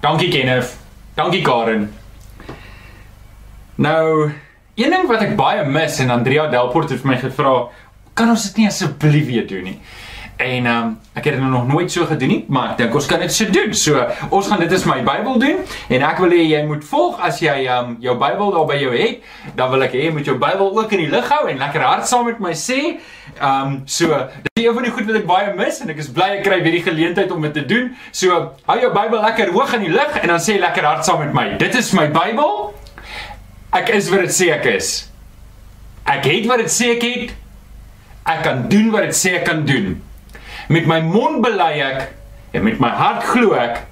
[0.00, 0.76] Dankie Kenneth.
[1.14, 1.90] Dankie Karen.
[3.74, 4.30] Nou,
[4.74, 7.52] een ding wat ek baie mis en Andrea Delport het vir my gevra,
[8.16, 9.76] kan ons dit nie asseblief weer doen nie?
[10.40, 13.06] En ehm um, ek het dit nog nooit so gedoen nie, maar ek dink ons
[13.06, 13.74] kan dit so doen.
[13.76, 14.00] So,
[14.32, 15.58] ons gaan dit is my Bybel doen
[15.92, 18.78] en ek wil hê jy moet volg as jy ehm um, jou Bybel daar by
[18.80, 19.26] jou het,
[19.58, 21.84] dan wil ek hê jy moet jou Bybel ook in die lig hou en lekker
[21.84, 22.78] hard saam met my sê.
[23.36, 24.08] Ehm um, so,
[24.46, 26.44] dit is een van die goed wat ek baie mis en ek is bly ek
[26.48, 27.94] kry weer die geleentheid om dit te doen.
[28.08, 31.20] So, hou jou Bybel lekker hoog in die lig en dan sê lekker hard saam
[31.26, 31.48] met my.
[31.60, 32.70] Dit is my Bybel.
[33.76, 34.94] Ek is wat dit sê ek is.
[36.08, 37.40] Ek het wat dit sê ek het.
[38.24, 39.98] Ek kan doen wat dit sê ek kan doen.
[40.70, 42.12] Met my mond bely ek
[42.54, 43.82] en met my hart glo ek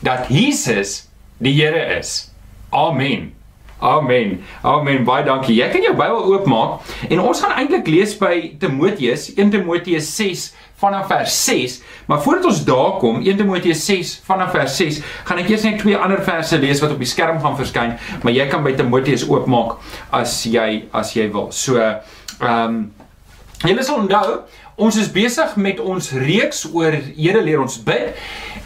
[0.00, 1.10] dat Jesus
[1.42, 2.30] die Here is.
[2.72, 3.34] Amen.
[3.82, 4.38] Amen.
[4.64, 5.02] Amen.
[5.04, 5.58] Baie dankie.
[5.58, 10.46] Jy kan jou Bybel oopmaak en ons gaan eintlik lees by Timoteus, 1 Timoteus 6
[10.80, 11.76] vanaf vers 6.
[12.08, 15.78] Maar voordat ons daar kom, 1 Timoteus 6 vanaf vers 6, gaan ek eers net
[15.84, 19.28] twee ander verse lees wat op die skerm gaan verskyn, maar jy kan by Timoteus
[19.28, 19.76] oopmaak
[20.16, 21.52] as jy as jy wil.
[21.52, 22.82] So, ehm um,
[23.62, 24.40] Julle sal onthou,
[24.82, 28.16] ons is besig met ons reeks oor Here leer ons bid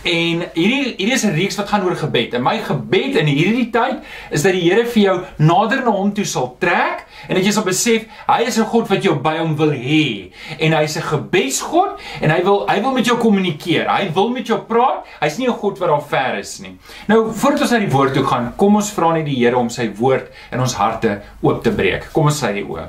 [0.06, 2.34] en hierdie hierdie is 'n reeks wat gaan oor gebed.
[2.34, 6.12] En my gebed in hierdie tyd is dat die Here vir jou nader na hom
[6.12, 9.36] toe sal trek en dat jy sal besef hy is 'n God wat jou by
[9.38, 13.88] hom wil hê en hy's 'n gebedsgod en hy wil hy wil met jou kommunikeer.
[13.88, 15.04] Hy wil met jou praat.
[15.20, 16.78] Hy's nie 'n God wat daar ver is nie.
[17.08, 19.68] Nou, voordat ons na die woord toe gaan, kom ons vra net die Here om
[19.68, 22.12] sy woord in ons harte oop te breek.
[22.12, 22.88] Kom ons sê die oë.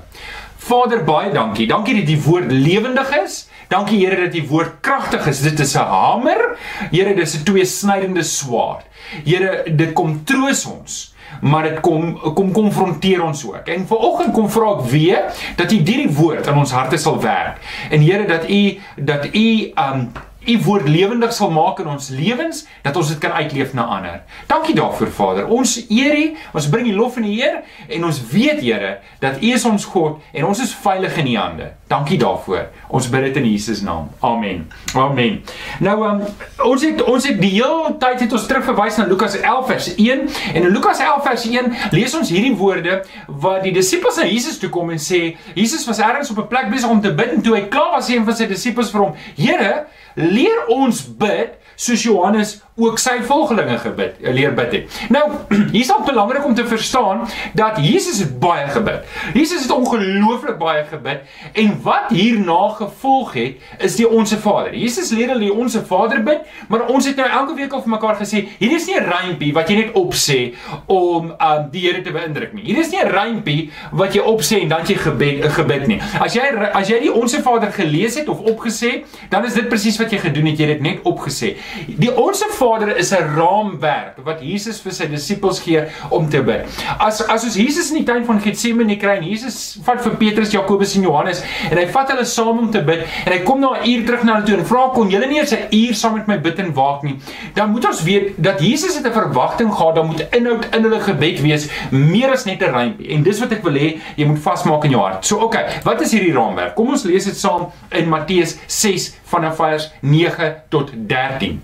[0.68, 1.68] Vader, baie dankie.
[1.68, 3.46] Dankie dat die woord lewendig is.
[3.72, 5.42] Dankie Here dat die woord kragtig is.
[5.42, 6.58] Dit is 'n hamer.
[6.92, 8.86] Here, dis 'n tweesnydende swaard.
[9.24, 13.68] Here, dit kom troos ons maar dit kom kom konfronteer ons ook.
[13.68, 15.22] En vanoggend kom vra ek weer
[15.56, 17.60] dat U hierdie woord in ons harte sal werk.
[17.90, 20.12] En Here dat U dat U um
[20.48, 24.22] U woord lewendig sal maak in ons lewens dat ons dit kan uitleef na ander.
[24.48, 25.48] Dankie daarvoor Vader.
[25.52, 29.52] Ons eer U, ons bring U lof en eer en ons weet Here dat U
[29.54, 31.68] is ons God en ons is veilig in U hande.
[31.88, 32.66] Dankie daarvoor.
[32.88, 34.08] Ons bid dit in Jesus naam.
[34.20, 34.66] Amen.
[34.96, 35.42] Amen.
[35.84, 36.24] Nou um,
[36.68, 40.26] ons het ons het die hele tyd het ons terugverwys na Lukas 11 vers 1
[40.54, 43.02] en in Lukas 11 vers 1 lees ons hierdie woorde
[43.44, 45.22] wat die disippels na Jesus toe kom en sê
[45.56, 48.10] Jesus was ergens op 'n plek besig om te bid en toe hy klaar was
[48.10, 49.86] sê een van sy disippels vir hom: "Here,
[50.18, 54.98] leer ons bid soos Johannes ook sy volgelinge gebid, eh, leer bid het.
[55.14, 55.24] Nou,
[55.74, 57.24] hier is dit belangrik om te verstaan
[57.58, 59.06] dat Jesus het baie gebid.
[59.34, 61.22] Jesus het ongelooflik baie gebid
[61.54, 64.76] en wat hierna gevolg het is die onsse Vader.
[64.78, 67.94] Jesus leer hulle die onsse Vader bid, maar ons het nou elke week al vir
[67.96, 70.54] mekaar gesê, hier is nie 'n rympie wat jy net opsê
[70.86, 72.64] om um, die Here te beïndruk nie.
[72.64, 76.02] Hier is nie 'n rympie wat jy opsê en dan jy gebed gebid nie.
[76.20, 76.42] As jy
[76.74, 80.18] as jy die onsse Vader gelees het of opgesê, dan is dit presies wat jy
[80.18, 81.56] gedoen het, jy het dit net opgesê.
[81.98, 86.66] Die onsse Vader is 'n raamwerk wat Jesus vir sy disippels gee om te bid.
[87.00, 90.52] As as ons Jesus in die tuin van Getsemane kry en Jesus vat vir Petrus,
[90.52, 93.80] Jakobus en Johannes en hy vat hulle saam om te bid en hy kom na
[93.80, 96.14] 'n uur terug na hulle toe en vra kon julle nie eens 'n uur saam
[96.14, 97.16] met my bid en waak nie.
[97.54, 101.00] Dan moet ons weet dat Jesus het 'n verwagting gehad, daar moet inhoud in hulle
[101.00, 103.10] gebed wees, meer as net 'n rympie.
[103.10, 105.26] En dis wat ek wil hê jy moet vasmaak in jou hart.
[105.26, 106.76] So okay, wat is hierdie raamwerk?
[106.76, 111.57] Kom ons lees dit saam in Matteus 6 vanaf vers 9 tot 13.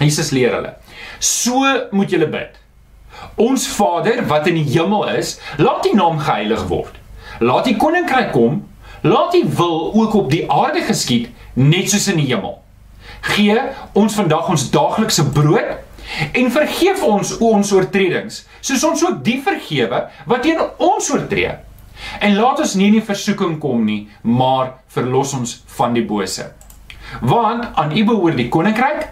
[0.00, 0.74] Jesus leer hulle.
[1.18, 1.62] So
[1.94, 2.58] moet julle bid.
[3.40, 6.98] Ons Vader wat in die hemel is, laat U naam geheilig word.
[7.40, 8.62] Laat U koninkryk kom.
[9.04, 12.58] Laat U wil ook op die aarde geskied net soos in die hemel.
[13.34, 13.56] Gee
[13.96, 15.80] ons vandag ons daaglikse brood
[16.36, 21.54] en vergeef ons ons oortredings, soos ons ook die vergewe wat teen ons oortree.
[22.20, 26.50] En laat ons nie in die versoeking kom nie, maar verlos ons van die bose.
[27.22, 29.08] Want aan U behoort die koninkryk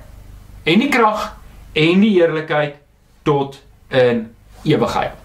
[0.62, 1.32] en die krag
[1.72, 2.78] en die heerlikheid
[3.22, 4.26] tot in
[4.62, 5.18] ewigheid.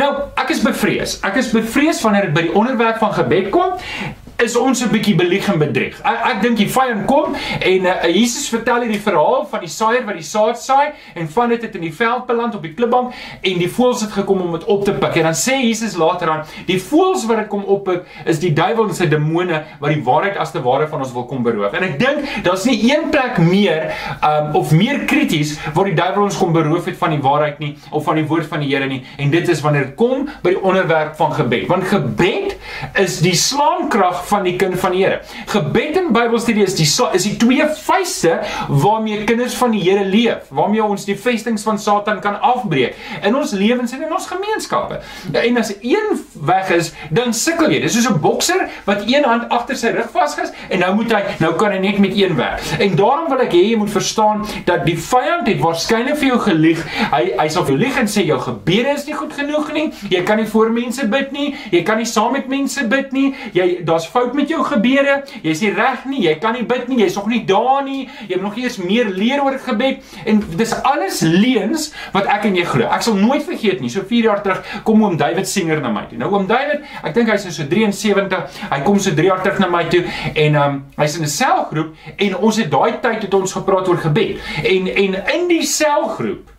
[0.00, 0.08] Nou,
[0.40, 1.18] ek is bevrees.
[1.26, 3.76] Ek is bevrees wanneer dit by die onderwerp van gebed kom
[4.40, 6.00] is ons 'n bietjie belieg en bedrieg.
[6.02, 10.04] Ek, ek dink die vyand kom en uh, Jesus vertel hierdie verhaal van die saaier
[10.06, 13.12] wat die saad saai en van dit het in die veld beland op die klipbank
[13.42, 15.16] en die voëls het gekom om dit op te pik.
[15.20, 18.88] En dan sê Jesus later aan, die voëls wat dit kom oppik is die duiwel
[18.88, 21.76] en sy demone wat die waarheid as te ware van ons wil kom beroof.
[21.76, 23.90] En ek dink daar's nie een plek meer
[24.24, 27.74] um, of meer krities waar die duiwel ons kom beroof het van die waarheid nie
[27.90, 29.02] of van die woord van die Here nie.
[29.18, 31.66] En dit is wanneer kom by die onderwerp van gebed.
[31.68, 32.56] Want gebed
[33.00, 35.20] is die slaankrag van die kind van die Here.
[35.50, 38.38] Gebed en Bybelstudie is die is die twee vuiste
[38.68, 42.96] waarmee kinders van die Here leef, waarmee ons die vestings van Satan kan afbreek
[43.26, 45.00] in ons lewens en in ons gemeenskappe.
[45.32, 47.80] En as een weg is, dan sukkel jy.
[47.84, 51.22] Dis soos 'n bokser wat een hand agter sy rug vasges en nou moet hy
[51.40, 52.62] nou kan hy net met een werk.
[52.78, 56.38] En daarom wil ek hê jy moet verstaan dat die vyand het waarskynlik vir jou
[56.38, 56.84] gelieg.
[57.10, 59.92] Hy hy sal vir jou lieg en sê jou gebede is nie goed genoeg nie.
[60.10, 61.54] Jy kan nie voor mense bid nie.
[61.70, 63.34] Jy kan nie saam met mense bid nie.
[63.56, 65.20] Jy daar's fout met jou gebede.
[65.44, 66.20] Jy's nie reg nie.
[66.26, 67.00] Jy kan nie bid nie.
[67.04, 68.08] Jy's nog nie daar nie.
[68.28, 72.58] Jy moet nog eers meer leer oor gebed en dis alles leuns wat ek en
[72.58, 72.88] jy glo.
[72.90, 73.90] Ek sal nooit vergeet nie.
[73.92, 76.20] So 4 jaar terug kom oom David Singer na my toe.
[76.20, 78.60] Nou oom David, ek dink hy's so 73.
[78.70, 81.94] Hy kom so 3 jaar terug na my toe en um hy's in 'n selgroep
[82.16, 84.40] en ons het daai tyd het ons gepraat oor gebed.
[84.64, 86.50] En en in die selgroep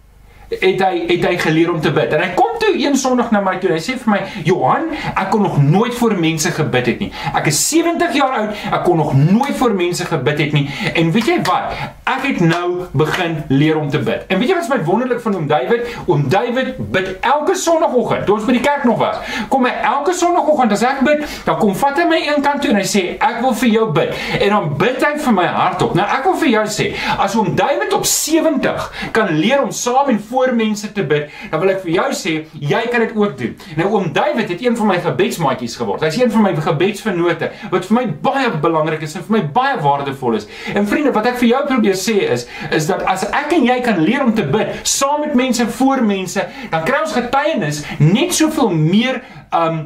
[0.52, 2.12] het hy het hy geleer om te bid.
[2.14, 4.90] En hy kom toe een Sondag na my toe en hy sê vir my: "Johan,
[5.16, 7.12] ek kon nog nooit vir mense gebid het nie.
[7.36, 10.66] Ek is 70 jaar oud, ek kon nog nooit vir mense gebid het nie.
[10.94, 11.76] En weet jy wat?
[12.12, 14.26] Ek het nou begin leer om te bid.
[14.28, 15.88] En weet jy wat is my wonderlik van oom David?
[16.08, 18.26] Oom David bid elke Sondagoggend.
[18.26, 21.60] Toe ons by die kerk nog was, kom hy elke Sondagoggend as ek bid, dan
[21.62, 24.16] kom vat hy my een kant toe en hy sê: "Ek wil vir jou bid."
[24.40, 25.96] En dan bid hy vir my hart op.
[25.96, 30.10] Nou ek wil vir jou sê, as oom David op 70 kan leer om saam
[30.10, 33.38] en voor mense te bid, dan wil ek vir jou sê, jy kan dit ook
[33.38, 33.58] doen.
[33.76, 36.04] Nou oom David het een van my gebedsmaatjies geword.
[36.06, 39.80] Hy's een van my gebedsvennote wat vir my baie belangrik is en vir my baie
[39.82, 40.46] waardevol is.
[40.74, 43.80] En vriende, wat ek vir jou probeer sê is, is dat as ek en jy
[43.82, 48.38] kan leer om te bid saam met mense voor mense, dan kry ons getuienis net
[48.38, 49.82] soveel meer um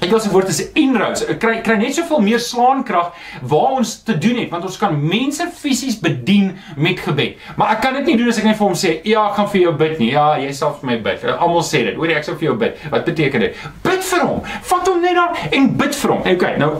[0.00, 1.24] Engelse woord is inroads.
[1.38, 3.10] Kry kry net soveel meer slaankrag
[3.50, 7.36] waar ons te doen het want ons kan mense fisies bedien met gebed.
[7.60, 9.50] Maar ek kan dit nie doen as ek net vir hom sê ja, ek gaan
[9.52, 10.08] vir jou bid nie.
[10.14, 11.26] Ja, jy sal vir my bid.
[11.34, 11.98] Almal sê dit.
[12.00, 12.80] Hoor jy ek sal vir jou bid.
[12.94, 13.60] Wat beteken dit?
[13.84, 14.40] Bid vir hom.
[14.70, 16.24] Vat hom net daar en bid vir hom.
[16.32, 16.70] Okay, nou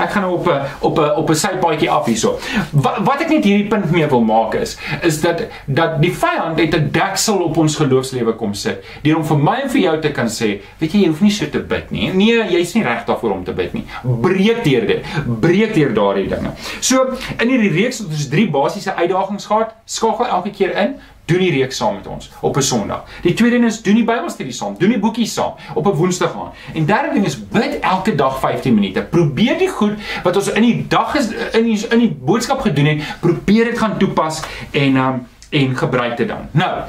[0.00, 2.38] ek gaan nou op 'n op 'n op 'n sypaadjie af hierso.
[2.72, 6.58] Wat wat ek net hierdie punt mee wil maak is is dat dat die vyand
[6.58, 8.84] het 'n deksel op ons geloofslewe kom sit.
[9.02, 11.30] Deur om vir my en vir jou te kan sê, weet jy, jy hoef nie
[11.30, 12.12] so te bid nie.
[12.12, 13.84] Nee, jy is nie reg daarvoor om te bid nie.
[14.22, 15.14] Breek deur dit.
[15.42, 16.54] Breek deur daardie dinge.
[16.80, 19.74] So, in hierdie reeks het ons drie basiese uitdagings gehad.
[19.84, 21.00] Skakel elke keer in
[21.30, 23.04] doen die reeks saam met ons op 'n Sondag.
[23.22, 26.34] Die tweede ding is doen die Bybelstudie saam, doen die boekie saam op 'n Woensdag
[26.34, 26.52] aan.
[26.74, 29.02] En derde ding is bid elke dag 15 minute.
[29.02, 32.86] Probeer die goed wat ons in die dag is in die in die boodskap gedoen
[32.86, 36.48] het, probeer dit gaan toepas en um en gebruik dit dan.
[36.50, 36.82] Nou,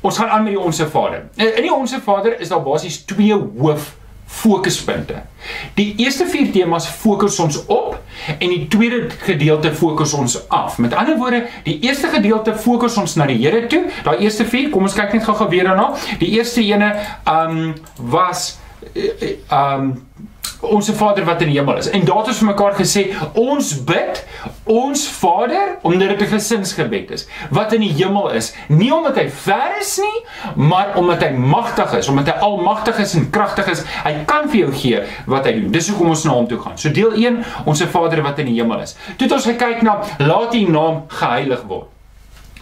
[0.00, 1.28] ons gaan aan met die Onse Vader.
[1.34, 3.96] In die Onse Vader is daar basies twee hoof
[4.32, 5.22] fokuspunte.
[5.76, 7.98] Die eerste vier temas fokus ons op
[8.38, 10.78] en die tweede gedeelte fokus ons af.
[10.78, 13.84] Met ander woorde, die eerste gedeelte fokus ons na die Here toe.
[14.06, 15.92] Daai eerste vier, kom ons kyk net gou-gou weer daarna.
[16.22, 16.94] Die eerste ene
[17.28, 17.74] um
[18.12, 18.56] was
[19.52, 19.92] um
[20.62, 21.90] Onse Vader wat in die hemel is.
[21.90, 23.02] En daar het ons vir mekaar gesê,
[23.34, 24.22] ons bid
[24.70, 29.28] ons Vader omdat dit 'n gesinsgebed is wat in die hemel is, nie omdat hy
[29.30, 30.18] ver is nie,
[30.54, 33.82] maar omdat hy magtig is, omdat hy almagtig is en kragtig is.
[34.04, 35.70] Hy kan vir jou gee wat hy doen.
[35.70, 36.78] Dis hoekom ons na hom toe gaan.
[36.78, 38.96] So deel 1, onse Vader wat in die hemel is.
[39.16, 41.91] Toe het ons gekyk na laat U naam geheilig word.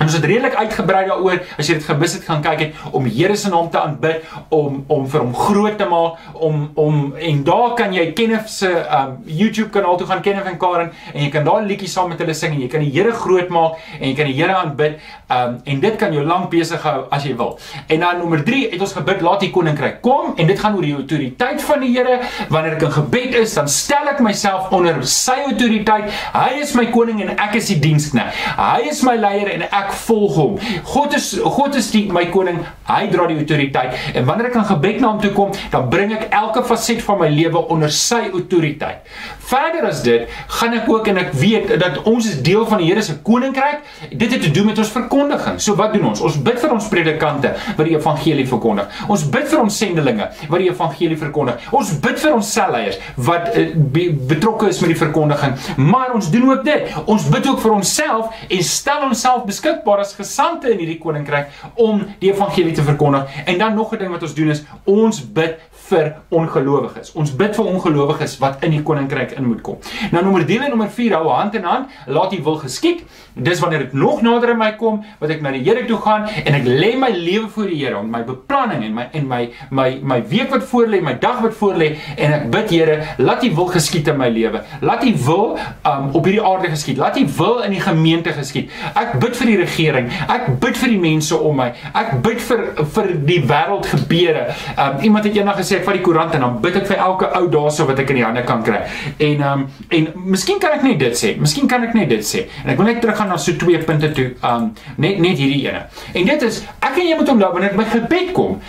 [0.00, 3.05] En ons het redelik uitgebrei daaroor as jy dit gemis het gaan kyk het om
[3.05, 7.43] Here se naam te aanbid, om om vir hom groot te maak, om om en
[7.44, 11.29] daar kan jy Kenneth se um YouTube kanaal toe gaan Kenneth en Karen en jy
[11.35, 14.06] kan daar liedjies saam met hulle sing en jy kan die Here groot maak en
[14.08, 14.97] jy kan die Here aanbid.
[15.29, 17.52] Um en dit kan jou lank besig hou as jy wil.
[17.93, 20.88] En dan nommer 3 het ons gebid laat die koninkryk kom en dit gaan oor
[20.88, 22.23] die autoriteit van die Here.
[22.49, 26.08] Wanneer ek in gebed is, dan stel ek myself onder sy autoriteit.
[26.32, 28.32] Hy is my koning en ek is die diensknegt.
[28.56, 30.58] Hy is my leier en ek volg hom.
[30.84, 32.60] God is God is die my koning.
[32.88, 33.97] Hy dra die autoriteit.
[34.14, 37.20] En wanneer ek aan gebed na hom toe kom, dan bring ek elke faset van
[37.23, 39.06] my lewe onder sy autoriteit.
[39.50, 40.28] Verder as dit,
[40.61, 43.85] gaan ek ook en ek weet dat ons is deel van die Here se koninkryk.
[44.11, 45.61] Dit het te doen met ons verkondiging.
[45.62, 46.23] So wat doen ons?
[46.26, 49.00] Ons bid vir ons predikante wat die evangelie verkondig.
[49.11, 51.70] Ons bid vir ons sendelinge wat die evangelie verkondig.
[51.76, 55.56] Ons bid vir ons selleiers wat uh, be, betrokke is met die verkondiging.
[55.78, 56.94] Maar ons doen ook dit.
[57.06, 59.47] Ons bid ook vir onsself en stel onsself
[59.80, 63.28] beskikbaar as gesande in hierdie koninkryk om die evangelie te verkondig.
[63.46, 65.58] En dan nog 'n ding wat ons doen is ons bid
[65.90, 67.12] vir ongelowiges.
[67.12, 69.78] Ons bid vir ongelowiges wat in die koninkryk in moet kom.
[70.12, 73.02] Nou nommer 3 en nommer 4 hou hand in hand, laat U wil geskied.
[73.34, 76.28] Dis wanneer dit nog nader aan my kom, wat ek na die Here toe gaan
[76.44, 80.00] en ek lê my lewe voor die Here, my beplanning en my en my my
[80.02, 83.44] my week wat voor lê, my dag wat voor lê en ek bid Here, laat
[83.44, 84.62] U wil geskied in my lewe.
[84.80, 86.99] Laat U wil um op hierdie aarde geskied.
[86.99, 88.70] Laat U wil in die gemeente geskied.
[88.94, 90.11] Ek bid vir die die regering.
[90.29, 91.69] Ek bid vir die mense om my.
[91.97, 92.64] Ek bid vir
[92.95, 94.47] vir die wêreld gebeure.
[94.75, 97.31] Um iemand het eendag gesê ek vat die koerant en dan bid ek vir elke
[97.38, 98.83] ou daarso wat ek in die hande kan kry.
[99.31, 99.64] En um
[100.00, 101.35] en miskien kan ek net dit sê.
[101.40, 102.47] Miskien kan ek net dit sê.
[102.64, 104.31] En ek wil net teruggaan na so twee punte toe.
[104.47, 105.87] Um net net hierdie ene.
[106.14, 108.61] En dit is ek en jy moet onthou wanneer my gebed kom,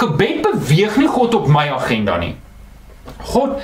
[0.00, 2.34] gebed beweeg nie God op my agenda nie.
[3.32, 3.58] God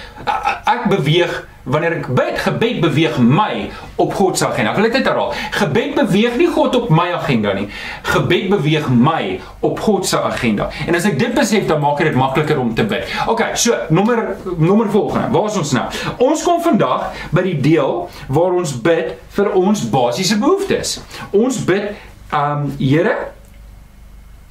[0.67, 3.67] ek beweeg wanneer ek bid, gebed beweeg my
[3.99, 4.71] op God se agenda.
[4.71, 5.33] Ek wil dit herhaal.
[5.57, 7.67] Gebed beweeg nie God op my agenda nie.
[8.07, 10.69] Gebed beweeg my op God se agenda.
[10.87, 13.11] En as ek dit besef, dan maak dit makliker om te bid.
[13.27, 15.33] OK, so nommer nommer volgende.
[15.35, 15.87] Waar is ons nou?
[16.29, 21.01] Ons kom vandag by die deel waar ons bid vir ons basiese behoeftes.
[21.35, 21.97] Ons bid,
[22.31, 23.17] ehm um, Here,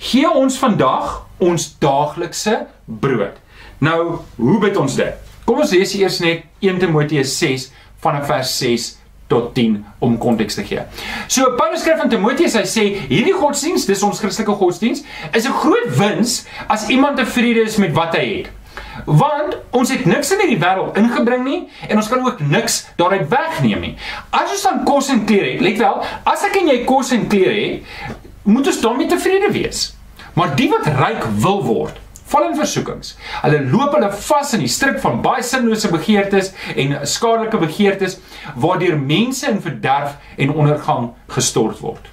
[0.01, 3.39] gee ons vandag ons daaglikse brood.
[3.79, 5.31] Nou, hoe bid ons dit?
[5.45, 7.69] Kom ons lees eers net 1 Timoteus 6
[8.01, 8.91] vanaf vers 6
[9.27, 10.83] tot 10 om konteks te gee.
[11.27, 15.01] So Paulus skryf aan Timoteus, hy sê hierdie godsdiens, dis ons Christelike godsdiens,
[15.33, 18.47] is 'n groot wins as iemand tevrede is met wat hy het.
[19.05, 23.29] Want ons het niks in hierdie wêreld ingebring nie en ons kan ook niks daaruit
[23.29, 23.95] wegneem nie.
[24.29, 27.27] As ons dan kos en klere het, let wel, as ek en jy kos en
[27.27, 27.83] klere het,
[28.43, 29.95] moet ons daarmee tevrede wees.
[30.33, 31.99] Maar die wat ryk wil word,
[32.31, 33.15] val in versoekings.
[33.41, 38.19] Hulle loop hulle vas in die stryk van baie sinlose begeertes en skadelike begeertes
[38.55, 42.09] waardeur mense in verderf en ondergang gestort word.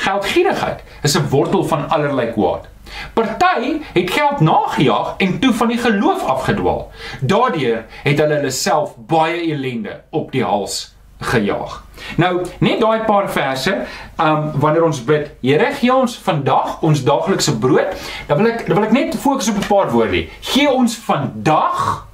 [0.00, 2.68] Geldgierigheid is 'n wortel van allerlei kwaad.
[3.12, 6.90] Party het geld nagejaag en toe van die geloof afgedwaal.
[7.20, 11.84] Daardeur het hulle hulle self baie ellende op die hals gejaag.
[12.16, 13.74] Nou, net daai paar verse,
[14.20, 17.96] um wanneer ons bid, Here gee ons vandag ons daaglikse brood,
[18.28, 20.26] dan wil ek dan wil ek net fokus op 'n paar woorde.
[20.40, 22.06] Gee ons vandag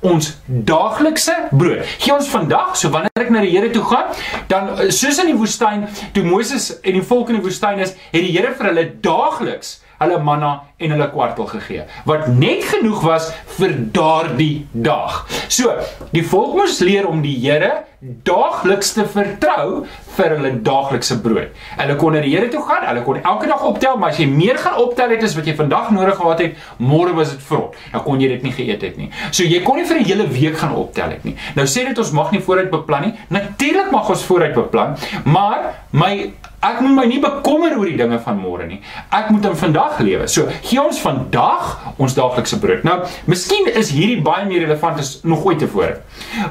[0.00, 1.84] ons daaglikse brood.
[1.98, 4.08] Gee ons vandag, so wanneer ek na die Here toe gaan,
[4.48, 8.24] dan soos in die woestyn, toe Moses en die volk in die woestyn is, het
[8.24, 13.28] die Here vir hulle daagliks hulle manna en hulle kwartel gegee wat net genoeg was
[13.58, 15.26] vir daardie dag.
[15.52, 15.74] So,
[16.14, 19.82] die volk moes leer om die Here daagliks te vertrou
[20.16, 21.52] vir hulle daaglikse brood.
[21.76, 24.26] Hulle kon na die Here toe gaan, hulle kon elke dag optel, maar as jy
[24.30, 27.76] meer gaan optel het as wat jy vandag nodig gehad het, môre was dit vrot.
[27.92, 29.10] Dan kon jy dit nie geëet het nie.
[29.28, 31.36] So jy kon nie vir 'n hele week gaan optel het nie.
[31.56, 33.14] Nou sê dit ons mag nie vooruit beplan nie.
[33.28, 38.18] Natuurlik mag ons vooruit beplan, maar my Ek moet my nie bekommer oor die dinge
[38.18, 38.82] van môre nie.
[39.10, 40.28] Ek moet in vandag lewe.
[40.28, 42.84] So, gee ons vandag ons daaglikse brood.
[42.84, 46.02] Nou, miskien is hierdie baie meer relevant as nog ooit tevore.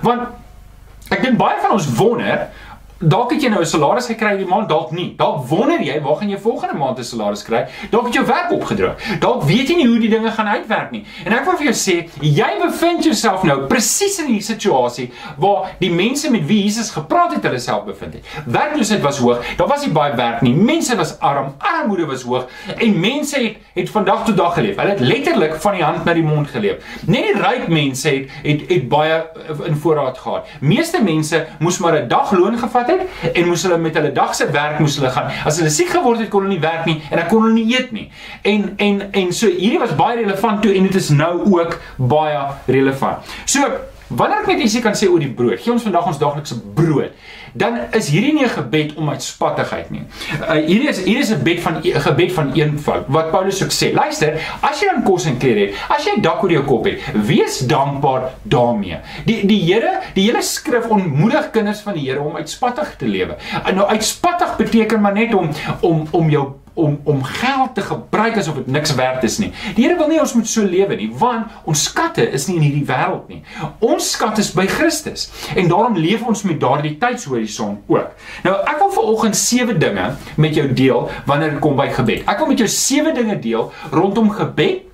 [0.01, 0.21] Want
[1.09, 2.47] ek dink baie van ons wonder
[2.99, 5.13] Dalk het jy nou 'n salaris gekry die maand, dalk nie.
[5.15, 7.65] Dalk wonder jy waar gaan jy volgende maand 'n salaris kry?
[7.91, 9.19] Dalk het jou werk opgedruk.
[9.19, 11.05] Dalk weet jy nie hoe die dinge gaan uitwerk nie.
[11.23, 15.75] En ek wil vir jou sê, jy bevind jouself nou presies in die situasie waar
[15.79, 18.25] die mense met wie Jesus gepraat het, hulle self bevind het.
[18.45, 19.45] Werkloosheid was hoog.
[19.57, 20.53] Daar was nie baie werk nie.
[20.53, 21.55] Mense was arm.
[21.57, 24.75] Armoede was hoog en mense het het van dag tot dag geleef.
[24.75, 26.83] Hulle het letterlik van die hand na die mond geleef.
[27.05, 29.25] Net die ryk mense het het het baie
[29.65, 30.47] in voorraad gehad.
[30.59, 34.49] Meeste mense moes maar 'n dagloon gevat het en moes hulle met hulle dag se
[34.53, 35.29] werk moes hulle gaan.
[35.45, 37.67] As hulle siek geword het, kon hulle nie werk nie en dan kon hulle nie
[37.75, 38.09] eet nie.
[38.41, 42.43] En en en so hierdie was baie relevant toe en dit is nou ook baie
[42.67, 43.37] relevant.
[43.45, 43.69] So
[44.09, 47.13] Wanneer ek net ietsie kan sê oor die brood, gee ons vandag ons daaglikse brood,
[47.53, 50.03] dan is hierdie nie 'n gebed om uitspattigheid nie.
[50.41, 53.05] Uh, hierdie is hierdie is 'n gebed van 'n gebed van eenvoud.
[53.07, 56.43] Wat Paulus ook sê, luister, as jy dan kos en klere het, as jy dak
[56.43, 58.99] oor jou kop het, wees dankbaar daarmee.
[59.25, 63.35] Die die Here, die hele skrif ontmoedig kinders van die Here om uitspattig te lewe.
[63.65, 65.49] En nou uitspattig beteken maar net om
[65.81, 66.47] om om jou
[66.79, 69.51] om om geld te gebruik asof dit niks werd is nie.
[69.75, 72.65] Die Here wil nie ons moet so lewe nie, want ons skatte is nie in
[72.67, 73.41] hierdie wêreld nie.
[73.85, 78.13] Ons skat is by Christus en daarom leef ons met daardie tydshorison ook.
[78.47, 82.25] Nou ek wil vanoggend sewe dinge met jou deel wanneer dit kom by gebed.
[82.29, 84.88] Ek wil met jou sewe dinge deel rondom gebed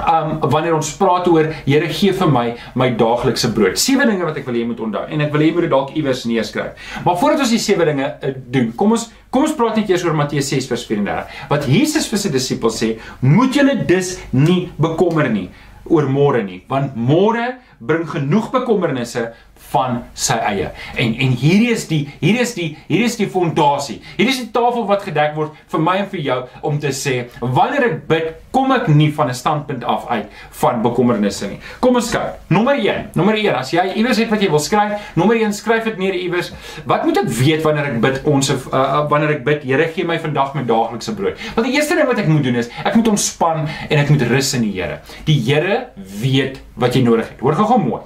[0.00, 2.44] Um wanneer ons praat oor Here gee vir my
[2.78, 3.76] my daaglikse brood.
[3.80, 5.66] Sewe dinge wat ek wil hê jy moet onthou en ek wil hê jy moet
[5.66, 6.86] dit dalk iewers neerskryf.
[7.04, 10.04] Maar voordat ons die sewe dinge uh, doen, kom ons kom ons praat net eers
[10.06, 11.36] oor Matteus 6 vers 34.
[11.52, 15.50] Wat Jesus vir sy disippels sê, moet julle dus nie bekommer nie
[15.90, 19.32] oor môre nie, want môre bring genoeg bekommernisse
[19.72, 20.70] van sy eie.
[20.96, 24.00] En en hierdie is die hierdie is die hierdie is die fondasie.
[24.16, 26.38] Hierdie is die tafel wat gedek word vir my en vir jou
[26.68, 30.28] om te sê wanneer ek bid, kom ek nie van 'n standpunt af uit
[30.60, 31.58] van bekommernisse nie.
[31.80, 32.38] Kom ons kyk.
[32.48, 33.10] Nommer 1.
[33.14, 36.14] Nommer 1, as jy iewers het wat jy wil skryf, nommer 1 skryf dit neer
[36.14, 36.52] iewers.
[36.84, 40.18] Wat moet ek weet wanneer ek bid ons uh, wanneer ek bid, Here gee my
[40.18, 41.38] vandag my daaglikse brood.
[41.54, 44.22] Want die eerste ding wat ek moet doen is ek moet ontspan en ek moet
[44.22, 45.00] rus in die Here.
[45.24, 47.40] Die Here weet wat jy nodig het.
[47.40, 48.02] Hoor gou-gou mooi.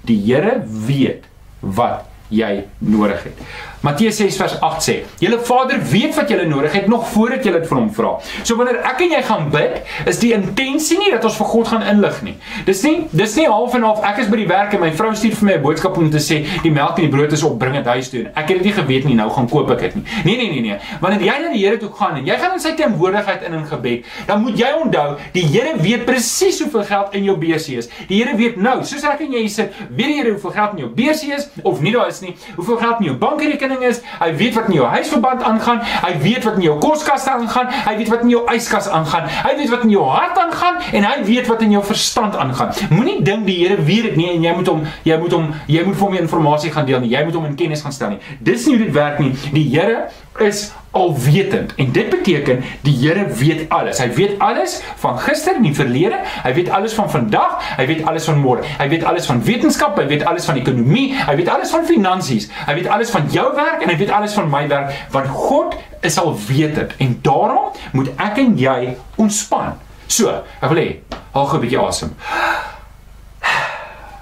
[0.00, 1.24] Die Here weet
[1.60, 3.44] wat jy nodig het.
[3.80, 7.58] Matteus 6 vers 8 sê: "Julle Vader weet wat julle nodig het nog voordat julle
[7.60, 11.10] dit van hom vra." So wanneer ek en jy gaan bid, is die intensie nie
[11.10, 12.34] dat ons vir God gaan inlig nie.
[12.66, 15.14] Dis nie dis nie half en half ek is by die werk en my vrou
[15.14, 17.58] stuur vir my 'n boodskap om te sê die melk en die brood is op,
[17.58, 18.26] bring dit huis toe.
[18.34, 20.04] Ek het dit nie geweet nie, nou gaan koop ek dit nie.
[20.24, 20.78] Nee nee nee nee.
[21.00, 23.66] Wanneer jy na die Here toe gaan en jy gaan in sy teenwoordigheid in in
[23.66, 27.88] gebed, dan moet jy onthou, die Here weet presies hoeveel geld in jou beursie is.
[28.08, 30.78] Die Here weet nou, soos ek en jy sit, weet die Here hoeveel geld in
[30.78, 34.00] jou beursie is of nie daar is nie, hoeveel geld in jou bankrekening rekening is.
[34.20, 35.80] Hy weet wat in jou huisverband aangaan.
[36.04, 37.70] Hy weet wat in jou koskaste aangaan.
[37.86, 39.28] Hy weet wat in jou yskas aangaan.
[39.28, 42.72] Hy weet wat in jou hart aangaan en hy weet wat in jou verstand aangaan.
[42.90, 45.84] Moenie dink die Here weet dit nie en jy moet hom jy moet hom jy
[45.84, 47.12] moet vir hom inligting gaan deel nie.
[47.12, 48.20] Jy moet hom in kennis gaan stel nie.
[48.40, 49.34] Dis nie hoe dit werk nie.
[49.52, 50.08] Die Here
[50.40, 53.98] is alwetend en dit beteken die Here weet alles.
[53.98, 56.18] Hy weet alles van gister en die verlede.
[56.42, 57.60] Hy weet alles van vandag.
[57.76, 58.64] Hy weet alles van môre.
[58.78, 59.98] Hy weet alles van wetenskap.
[59.98, 61.14] Hy weet alles van ekonomie.
[61.14, 62.48] Hy weet alles van finansies.
[62.66, 65.76] Hy weet alles van jou werk en hy weet alles van my werk want God
[66.00, 69.76] is alwetend en daarom moet ek en jy ontspan.
[70.10, 70.88] So, ek wil hê
[71.34, 72.14] haal gou 'n bietjie asem.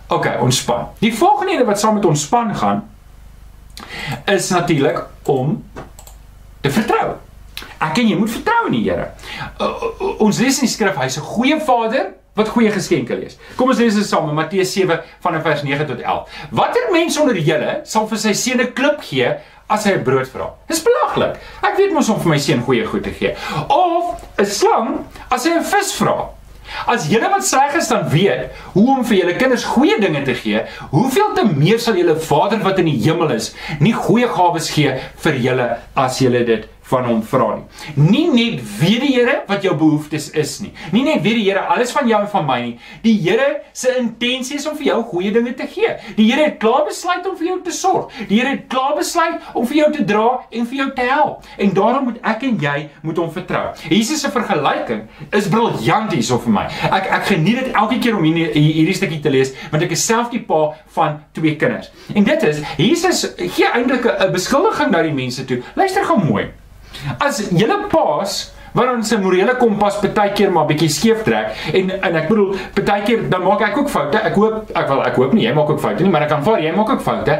[0.08, 0.88] OK, ontspan.
[0.98, 2.84] Die volgende ding wat saam met ontspan gaan
[4.24, 5.62] is natuurlik om
[6.62, 7.16] te vertrou.
[7.82, 9.10] Ek en jy moet vertrou in die Here.
[9.60, 13.36] Uh, ons lees in die skrif hy's 'n goeie Vader wat goeie geskenke lees.
[13.56, 16.28] Kom ons lees dit saam in Matteus 7 van vers 9 tot 11.
[16.50, 19.34] Watter mens onder julle sal vir sy seun 'n klip gee
[19.68, 20.54] as hy 'n brood vra?
[20.68, 21.38] Dis belaglik.
[21.62, 23.34] Ek weet mos om vir my seun goeie goed te gee.
[23.68, 26.37] Of 'n slang as hy 'n vis vra.
[26.86, 30.34] As julle wat sleg is dan weet hoe om vir julle kinders goeie dinge te
[30.38, 34.70] gee, hoeveel te meer sal julle Vader wat in die hemel is, nie goeie gawes
[34.74, 37.64] gee vir julle as julle dit van hom vra nie.
[37.96, 40.72] Nie net weet die Here wat jou behoeftes is nie.
[40.92, 42.74] Nie net weet die Here alles van jou en van my nie.
[43.04, 45.94] Die Here se intensie is om vir jou goeie dinge te gee.
[46.16, 48.12] Die Here het klaar besluit om vir jou te sorg.
[48.28, 51.48] Die Here het klaar besluit om vir jou te dra en vir jou te help.
[51.58, 53.64] En daarom moet ek en jy moet hom vertrou.
[53.88, 55.04] Jesus se vergelyking
[55.36, 56.66] is briljant hierso vir my.
[56.88, 60.04] Ek ek geniet dit elke keer om hier, hierdie stukkie te lees want ek is
[60.04, 60.62] self die pa
[60.96, 61.92] van twee kinders.
[62.14, 65.62] En dit is Jesus gee eintlik 'n beskuldiging na die mense toe.
[65.76, 66.48] Luister gou mooi.
[67.20, 71.90] As julle paas want ons se morele kompas baie keer maar bietjie skeef trek en
[71.98, 74.20] en ek bedoel baie keer dan maak ek ook foute.
[74.30, 76.44] Ek hoop ek wil ek hoop nie jy maak ook foute nie, maar ek kan
[76.46, 77.38] vaar jy maak ook foute.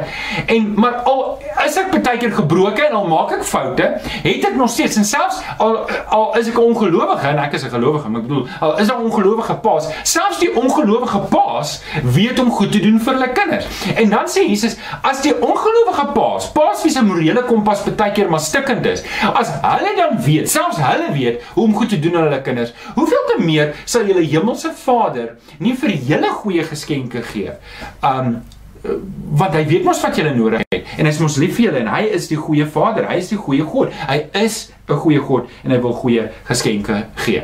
[0.55, 1.23] En maar al
[1.65, 3.87] is ek baie keer gebroken en al maak ek foute,
[4.25, 5.79] het ek nog steeds en selfs al
[6.15, 8.87] al is ek 'n ongelowige en ek is 'n gelowige, maar ek bedoel al is
[8.87, 13.65] daar ongelowige paas, selfs die ongelowige paas weet om goed te doen vir hulle kinders.
[13.95, 18.29] En dan sê Jesus, as die ongelowige paas, paas wie se morele kompas baie keer
[18.29, 22.15] maar stikkend is, as hulle dan weet, selfs hulle weet hoe om goed te doen
[22.15, 27.23] aan hulle kinders, hoeveel te meer sal julle hemelse Vader nie vir julle goeie geskenke
[27.33, 27.51] gee?
[28.01, 28.39] Um
[29.39, 31.81] wat hy weet mos wat jy nodig het en hy is mos lief vir julle
[31.83, 33.91] en hy is die goeie Vader, hy is die goeie God.
[34.07, 37.43] Hy is 'n goeie God en hy wil goeie geskenke gee.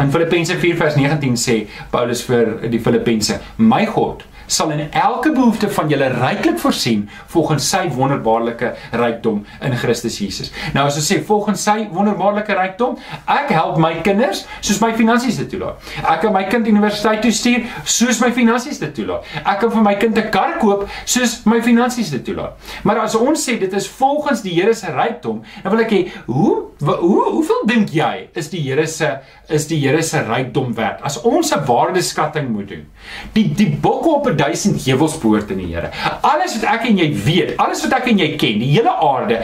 [0.00, 5.88] In Filippense 4:19 sê Paulus vir die Filippense: "My God sal in elke behoefte van
[5.88, 10.52] julle ryklik voorsien volgens sy wonderbaarlike rykdom in Christus Jesus.
[10.74, 15.38] Nou as ons sê volgens sy wonderbaarlike rykdom, ek help my kinders soos my finansies
[15.40, 15.80] dit toelaat.
[16.02, 19.26] Ek kan my kind universiteit toe stuur soos my finansies dit toelaat.
[19.42, 22.58] Ek kan vir my kind 'n kar koop soos my finansies dit toelaat.
[22.84, 26.10] Maar as ons sê dit is volgens die Here se rykdom, dan wil ek hê
[26.26, 31.02] hoe hoe hoeveel dink jy is die Here se is die Here se rykdom werd?
[31.02, 32.86] As ons 'n waardeskatting moet doen.
[33.32, 35.90] Die die bokke op 'n duisend heuwels behoort aan die Here.
[36.26, 39.38] Alles wat ek en jy weet, alles wat ek en jy ken, die hele aarde,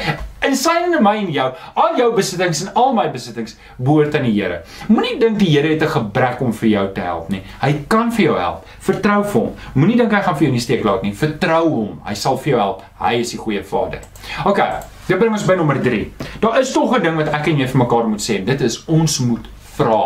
[0.46, 1.46] in sy en my en jou,
[1.82, 4.60] al jou besittings en al my besittings behoort aan die Here.
[4.90, 7.42] Moenie dink die Here het 'n gebrek om vir jou te help nie.
[7.60, 8.66] Hy kan vir jou help.
[8.80, 9.54] Vertrou vir hom.
[9.74, 11.12] Moenie dink hy gaan vir jou in die steek laat nie.
[11.12, 12.00] Vertrou hom.
[12.04, 12.82] Hy sal vir jou help.
[13.00, 14.00] Hy is die goeie Vader.
[14.44, 14.60] OK.
[15.08, 16.12] Dit bring ons by nommer 3.
[16.40, 18.44] Daar is tog 'n ding wat ek en jy vir mekaar moet sê.
[18.44, 19.46] Dit is ons moet
[19.78, 20.00] vra.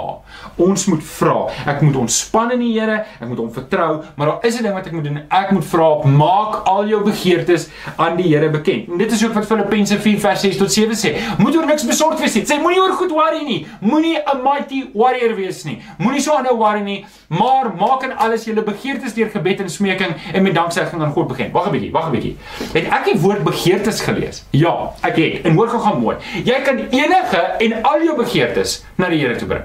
[0.61, 1.37] Ons moet vra.
[1.70, 4.74] Ek moet ontspan in die Here, ek moet hom vertrou, maar daar is 'n ding
[4.74, 5.20] wat ek moet doen.
[5.28, 8.88] Ek moet vra, maak al jou begeertes aan die Here bekend.
[8.88, 11.16] En dit is ook wat Filippense 4 vers 6 tot 7 sê.
[11.38, 12.44] Moet oor niks besorgd wees nie.
[12.44, 13.66] Sê moenie oor goed worry nie.
[13.80, 15.78] Moenie 'n mighty warrior wees nie.
[15.98, 20.14] Moenie so aanhou worry nie, maar maak in alles julle begeertes deur gebed en smeking
[20.32, 21.52] en met danksegging aan God begin.
[21.52, 22.37] Wag 'n bietjie, wag 'n bietjie.
[22.72, 24.44] Het ek die woord begeertes gelees?
[24.50, 25.42] Ja, ek het.
[25.44, 26.16] En hoor gou gaan mooi.
[26.44, 29.62] Jy kan enige en al jou begeertes na die Here toe bring.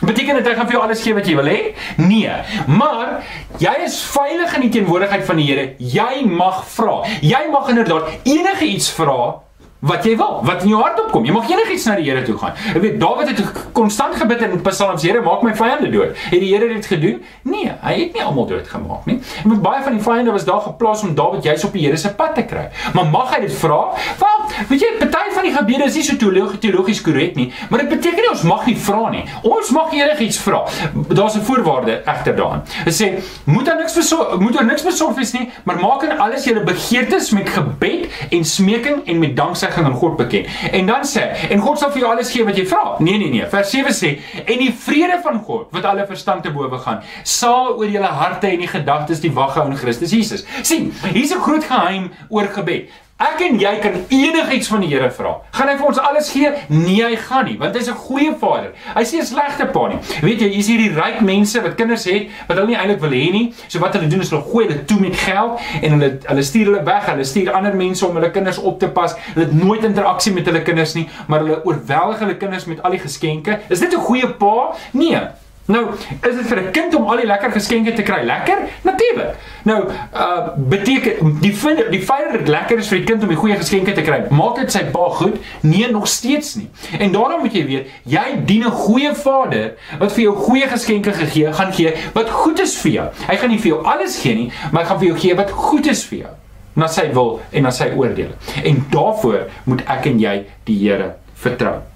[0.00, 1.60] Beteken dit hy gaan vir jou alles gee wat jy wil hê?
[1.96, 2.32] Nee.
[2.68, 3.22] Maar
[3.62, 5.66] jy is veilig in die teenwoordigheid van die Here.
[5.78, 7.00] Jy mag vra.
[7.24, 9.45] Jy mag inderdaad enige iets vra
[9.86, 11.24] wat jy wil, wat in jou hart opkom.
[11.26, 12.54] Jy mag enigiets na die Here toe gaan.
[12.74, 16.16] Jy weet Dawid het konstant gebid in Psalms: Here, maak my vyande dood.
[16.30, 17.32] Het die Here dit gedood?
[17.42, 19.18] Nee, hy het nie almal doodgemaak nie.
[19.42, 21.96] En met baie van die vyande was daar geplaas om Dawid juis op die Here
[21.96, 22.68] se pad te kry.
[22.94, 23.80] Maar mag hy dit vra?
[24.22, 24.92] Wel, weet jy,
[25.26, 26.16] party van die gebede is nie so
[26.60, 29.24] teologies korrek nie, maar dit beteken nie ons mag nie vra nie.
[29.46, 30.64] Ons mag enigiets vra.
[31.08, 32.62] Daar's 'n voorwaarde egter daarin.
[32.84, 33.08] Dit sê,
[33.44, 36.64] moet daar niks besorg, moet daar niks besorg wees nie, maar maak in alles julle
[36.64, 40.46] begeertes met gebed en smeking en met danksegging aan God bekend.
[40.72, 42.96] En dan sê, en God sal vir jou alles gee wat jy vra.
[42.98, 43.46] Nee nee nee.
[43.46, 47.76] Vers 7 sê, en die vrede van God wat alle verstand te bowe gaan, sal
[47.76, 50.46] oor julle harte en die gedagtes die wag hou in Christus Jesus.
[50.62, 52.88] sien, hier's 'n groot geheim oor gebed.
[53.16, 55.30] Ek en jy kan enigiets van die Here vra.
[55.56, 56.50] Gaan hy vir ons alles gee?
[56.68, 58.74] Nee, hy gaan nie, want hy's 'n goeie Vader.
[58.92, 59.96] Hy sê 'n slegte pa nie.
[60.20, 63.32] Weet jy, hier's hierdie ryk mense wat kinders het wat hulle nie eintlik wil hê
[63.32, 63.54] nie.
[63.68, 66.64] So wat hulle doen is hulle gooi hulle toe met geld en hulle hulle stuur
[66.66, 67.06] hulle weg.
[67.06, 69.16] Hulle stuur ander mense om hulle kinders op te pas.
[69.32, 72.90] Hulle het nooit interaksie met hulle kinders nie, maar hulle oorweldig hulle kinders met al
[72.90, 73.60] die geskenke.
[73.68, 74.74] Is dit 'n goeie pa?
[74.92, 75.45] Nee.
[75.66, 75.82] Nou,
[76.22, 78.58] is dit vir 'n kind om al die lekker geskenke te kry lekker?
[78.82, 79.34] Natuurlik.
[79.62, 83.36] Nou, uh beteken die vind, die feit dat lekker is vir die kind om die
[83.36, 85.36] goeie geskenke te kry, maak dit sy pa goed?
[85.60, 86.70] Nee, nog steeds nie.
[86.98, 91.12] En daarom moet jy weet, jy dien 'n goeie Vader wat vir jou goeie geskenke
[91.12, 93.08] gegee gaan gee wat goed is vir jou.
[93.28, 95.50] Hy gaan nie vir jou alles gee nie, maar hy gaan vir jou gee wat
[95.50, 96.30] goed is vir jou
[96.74, 98.30] na sy wil en na sy oordeel.
[98.64, 101.95] En daarvoor moet ek en jy die Here vertrou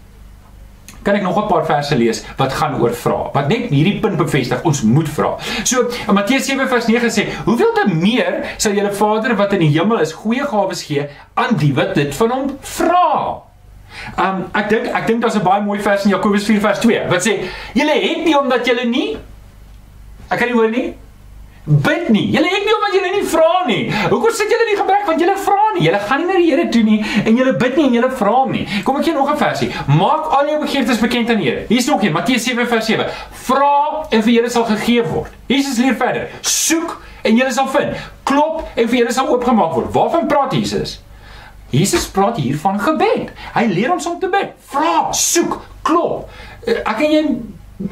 [1.03, 3.31] kan ek nog 'n paar verse lees wat gaan oor vra.
[3.33, 5.37] Wat net hierdie punt bevestig, ons moet vra.
[5.65, 9.59] So, in Matteus 7 vers 9 sê, "Hoeveel te meer sal julle Vader wat in
[9.59, 13.43] die hemel is goeie gawes gee aan die wat dit van hom vra?"
[14.19, 17.09] Um ek dink ek dink daar's 'n baie mooi vers in Jakobus 4 vers 2
[17.09, 19.19] wat sê, "Julle het nie omdat julle nie
[20.31, 20.95] Ek kan nie hoor nie
[21.65, 22.31] bid nie.
[22.33, 23.81] Julle het nie omdat julle nie vra nie.
[24.11, 25.85] Hoekom sit julle nie gebrek want julle vra nie?
[25.85, 28.33] Julle gaan nie na die Here toe nie en julle bid nie en julle vra
[28.39, 28.65] hom nie.
[28.87, 29.71] Kom ek gee nog 'n versie.
[29.87, 31.65] Maak al jou begeertes bekend aan die Here.
[31.69, 33.07] Hier's nog een, Matteus 7 vers 7.
[33.31, 35.31] Vra en vir julle sal gegee word.
[35.47, 36.29] Jesus leer verder.
[36.41, 37.97] Soek en julle sal vind.
[38.23, 39.93] Klop en vir julle sal oopgemaak word.
[39.93, 41.01] Waarvan praat Jesus?
[41.71, 43.31] Jesus praat hier van gebed.
[43.55, 44.51] Hy leer ons om te bid.
[44.73, 46.31] Vra, soek, klop.
[46.67, 47.23] Ek en jy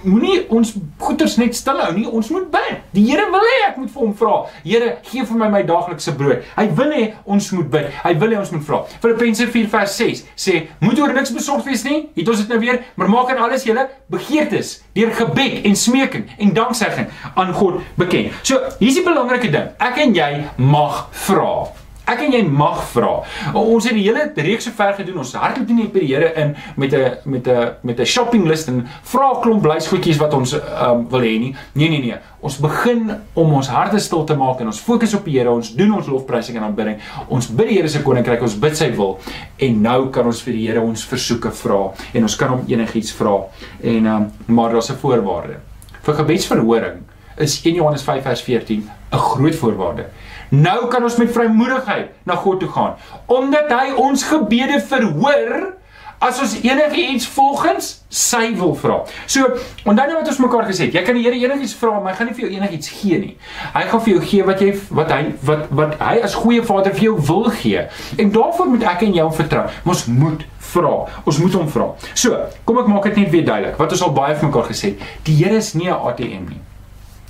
[0.03, 2.07] moenie ons goeders net stil hou nie.
[2.09, 2.81] Ons moet bid.
[2.95, 4.35] Die Here wil hê ek moet vir hom vra.
[4.65, 6.45] Here, gee vir my my daaglikse brood.
[6.57, 7.89] Hy wil hê ons moet bid.
[8.03, 8.83] Hy wil hê ons moet vra.
[9.03, 13.09] Filippense 4:6 sê, "Moet oor niks besorg wees nie." Het ons dit nou weer, maar
[13.09, 18.33] maak aan alles julle begeertes deur gebed en smeking en danksegging aan God bekend.
[18.43, 19.69] So, hier's die belangrike ding.
[19.79, 21.69] Ek en jy mag vra.
[22.09, 23.11] Ek en jy mag vra.
[23.53, 25.19] Ons het die hele reeks so ver gedoen.
[25.21, 28.69] Ons hardloop nie by die Here in met 'n met 'n met 'n shopping list
[28.69, 31.55] en vra klomp blysgoedjies wat ons um, wil hê nie.
[31.75, 32.17] Nee nee nee.
[32.41, 35.51] Ons begin om ons harte stil te maak en ons fokus op die Here.
[35.51, 36.97] Ons doen ons lofprysing en aanbidding.
[37.29, 39.19] Ons bid die Here se koninkryk, ons bid sy wil
[39.59, 43.13] en nou kan ons vir die Here ons versoeke vra en ons kan hom enigiets
[43.13, 43.43] vra.
[43.83, 45.57] En um, maar daar's 'n voorwaarde.
[46.03, 47.03] Vir gebedsverhoring
[47.37, 50.05] is 1 Johannes 5 vers 14 'n groot voorwaarde.
[50.51, 55.79] Nou kan ons met vrymoedigheid na God toe gaan omdat hy ons gebede verhoor
[56.19, 58.99] as ons enigiets volgens sy wil vra.
[59.31, 59.47] So,
[59.85, 62.19] onthou nou wat ons mekaar gesê het, jy kan die Here enigiets vra, maar hy
[62.19, 63.35] gaan nie vir jou enigiets gee nie.
[63.75, 66.97] Hy gaan vir jou gee wat jy wat hy wat wat hy as goeie Vader
[66.97, 67.85] vir jou wil gee.
[68.19, 69.67] En daarvoor moet ek en jy hom vertrou.
[69.87, 70.95] Ons moet vra.
[71.25, 71.93] Ons moet hom vra.
[72.15, 73.79] So, kom ek maak dit net weer duidelik.
[73.79, 76.63] Wat ons al baie vir mekaar gesê het, die Here is nie 'n ATM nie.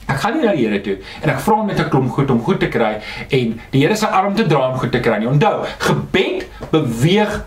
[0.08, 2.30] Ek gaan nie na die Here toe en ek vra hom net 'n klomp goed
[2.30, 5.24] om goed te kry en die Here se arm te dra om goed te kry.
[5.26, 7.44] Onthou, gebed beweeg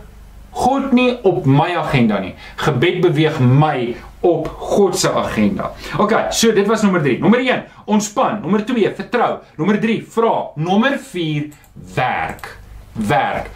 [0.51, 2.33] God nie op my agenda nie.
[2.59, 5.71] Gebed beweeg my op God se agenda.
[5.97, 7.17] OK, so dit was nommer 3.
[7.19, 8.41] Nommer 1, ontspan.
[8.41, 9.39] Nommer 2, vertrou.
[9.57, 10.33] Nommer 3, vra.
[10.55, 11.47] Nommer 4,
[11.95, 12.57] werk.
[12.93, 13.47] Werk.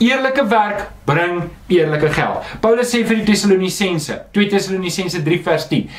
[0.00, 2.44] Eerlike werk bring eerlike geld.
[2.60, 5.90] Paulus sê vir die Tessalonisense, 2 Tessalonisense 3 vers 10.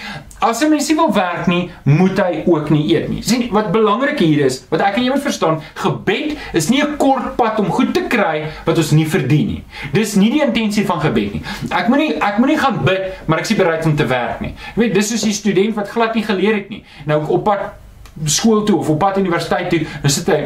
[0.41, 3.21] As 'n mens nie wil werk nie, moet hy ook nie eet nie.
[3.21, 6.97] Sien, wat belangrik hier is, wat ek en jy moet verstaan, gebed is nie 'n
[6.97, 9.63] kort pad om goed te kry wat ons nie verdien nie.
[9.93, 11.43] Dis nie die intensie van gebed nie.
[11.69, 14.55] Ek moenie ek moenie gaan bid, maar ek is bereid om te werk nie.
[14.75, 16.83] Jy weet, dis soos 'n student wat glad nie geleer het nie.
[17.05, 17.80] Nou op pad
[18.25, 20.39] skool toe of op pad universiteit toe, dan sit hy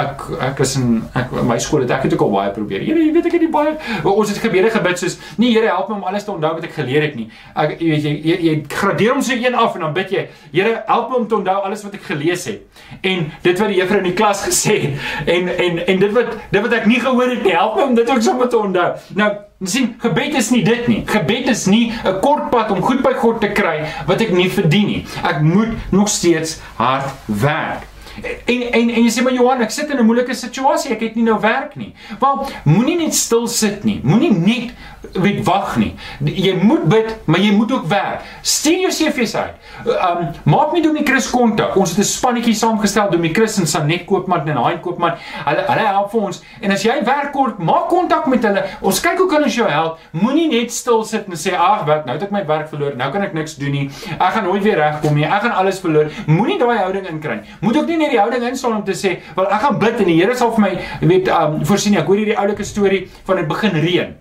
[0.00, 2.84] ek ek is in ek my skool het ek het ook al baie probeer.
[2.86, 5.90] Here, jy weet ek het nie baie ons het gebede gebid soos nee Here, help
[5.90, 7.28] my om alles te onthou wat ek geleer het nie.
[7.54, 10.26] Ek jy weet jy jy, jy gradeer hom so een af en dan bid jy,
[10.54, 12.84] Here, help my om te onthou alles wat ek gelees het.
[13.00, 16.36] En dit wat die juffrou in die klas gesê het en en en dit wat
[16.50, 18.90] dit wat ek nie gehoor het nie, help my om dit ook sommer te onthou.
[19.20, 19.32] Nou
[19.68, 21.02] sien gebed is nie dit nie.
[21.06, 24.50] Gebed is nie 'n kort pad om goed by God te kry wat ek nie
[24.50, 25.06] verdien nie.
[25.22, 27.91] Ek moet nog steeds hard werk.
[28.20, 31.14] En en en jy sê maar Johan, ek sit in 'n moeilike situasie, ek het
[31.16, 31.94] nie nou werk nie.
[32.20, 34.00] Wel, moenie net stil sit nie.
[34.04, 34.72] Moenie net
[35.12, 35.94] weet wag nie.
[36.24, 38.22] Jy moet bid, maar jy moet ook werk.
[38.42, 39.54] Stuur jou CV's uit.
[39.86, 41.76] Um maak nie Domie Chris kontak.
[41.76, 45.14] Ons het 'n spannetjie saamgestel Domie Chris en Sanet Koopman en Hein Koopman.
[45.44, 46.42] Hulle hulle help vir ons.
[46.60, 48.64] En as jy werk kort, maak kontak met hulle.
[48.80, 49.98] Ons kyk hoe kan ons jou help.
[50.10, 52.96] Moenie net stil sit en sê ag, wat, nou het ek my werk verloor.
[52.96, 53.90] Nou kan ek niks doen nie.
[54.20, 55.24] Ek gaan nooit weer regkom nie.
[55.24, 56.10] Ek gaan alles verloor.
[56.26, 57.40] Moenie daai houding inkry.
[57.60, 60.10] Moet ook nie net die houding instaan om te sê, "Wel, ek gaan bid en
[60.10, 63.48] die Here sal vir my, weet, um voorsien." Ek hoor hierdie oulike storie van dit
[63.48, 64.14] begin reën.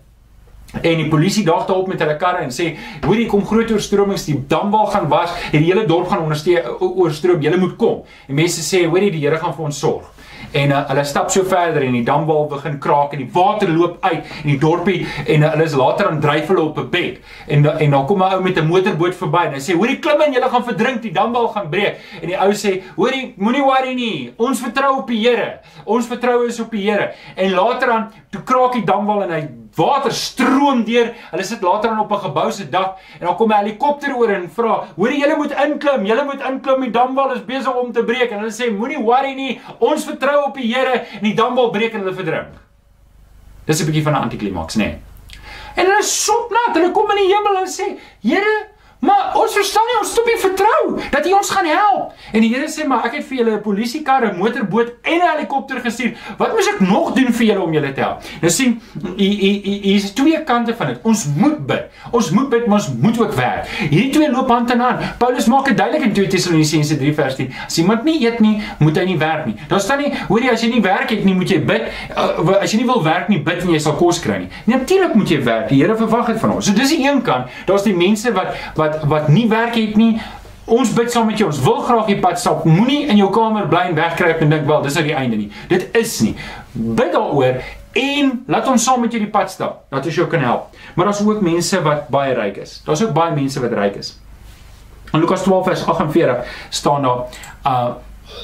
[0.71, 4.25] En die polisie daag daarop met hulle karre en sê: "Hoor hier kom groot oorstromings,
[4.25, 7.41] die damwal gaan was en die hele dorp gaan ondersteun oorstroom.
[7.41, 10.10] Julle moet kom." En mense sê: "Hoor hier, die Here gaan vir ons sorg."
[10.51, 13.97] En uh, hulle stap so verder en die damwal begin kraak en die water loop
[14.03, 17.21] uit en die dorpie en uh, hulle is later aan dryf hulle op 'n bed.
[17.47, 19.99] En uh, en dan kom 'n ou met 'n motorboot verby en hy sê: "Hoorie,
[19.99, 23.63] klim in, julle gaan verdrink, die damwal gaan breek." En die ou sê: "Hoorie, moenie
[23.63, 24.33] worry nie.
[24.37, 25.59] Ons vertrou op die Here.
[25.85, 29.60] Ons vertrou is op die Here." En later aan toe kraak die damwal en hy
[29.75, 31.13] water stroom deur.
[31.31, 34.29] Hulle sit later aan op 'n gebou se dak en dan kom 'n helikopter oor
[34.29, 38.03] en vra: "Hoor julle moet inklim, julle moet inklim, die damwal is besig om te
[38.03, 41.69] breek." En hulle sê: "Moenie worry nie, ons vertrou op die Here en die damwal
[41.69, 42.53] breek en hulle verdrink."
[43.65, 44.83] Dis 'n bietjie van 'n antiklimaks, nê?
[44.83, 44.99] Nee.
[45.75, 48.70] En hulle sop nat, hulle kom in die hemel en sê: "Here,
[49.01, 52.11] Maar ons verstaan nie, ons stop nie vertrou dat U ons gaan help.
[52.31, 55.29] En die Here sê maar ek het vir julle 'n polisiekar, 'n motorboot en 'n
[55.31, 56.13] helikopter gestuur.
[56.37, 58.21] Wat moet ek nog doen vir julle om julle te help?
[58.41, 58.81] Nou sien,
[59.17, 60.99] hier is twee kante van dit.
[61.01, 61.83] Ons moet bid.
[62.11, 63.67] Ons moet bid, maar ons moet ook werk.
[63.89, 65.17] Hierdie twee loop hand in hand.
[65.17, 67.53] Paulus maak dit duidelik in 2 Tessalonisense 3 vers 10.
[67.65, 69.55] As iemand nie eet nie, moet hy nie werk nie.
[69.67, 71.81] Daar staan nie, hoor jy, as jy nie werk het nie, moet jy bid.
[72.17, 74.49] Uh, as jy nie wil werk nie, bid en jy sal kos kry nie.
[74.65, 75.69] Natuurlik moet jy werk.
[75.69, 76.65] Die Here verwag dit van ons.
[76.65, 77.49] So dis die een kant.
[77.65, 80.21] Daar's die mense wat wat wat wat nie werk het nie.
[80.71, 81.49] Ons bid saam met jou.
[81.49, 82.65] Ons wil graag die pad stap.
[82.67, 85.49] Moenie in jou kamer bly en wegkruip en dink wel dis nou die einde nie.
[85.71, 86.35] Dit is nie.
[86.71, 87.61] Bid daaroor
[88.01, 89.81] en laat ons saam met jou die pad stap.
[89.91, 90.77] Dat ons jou kan help.
[90.95, 92.79] Maar daar's ook mense wat baie ryk is.
[92.85, 94.13] Daar's ook baie mense wat ryk is.
[95.11, 97.27] In Lukas 12 vers 48 staan daar
[97.67, 97.91] uh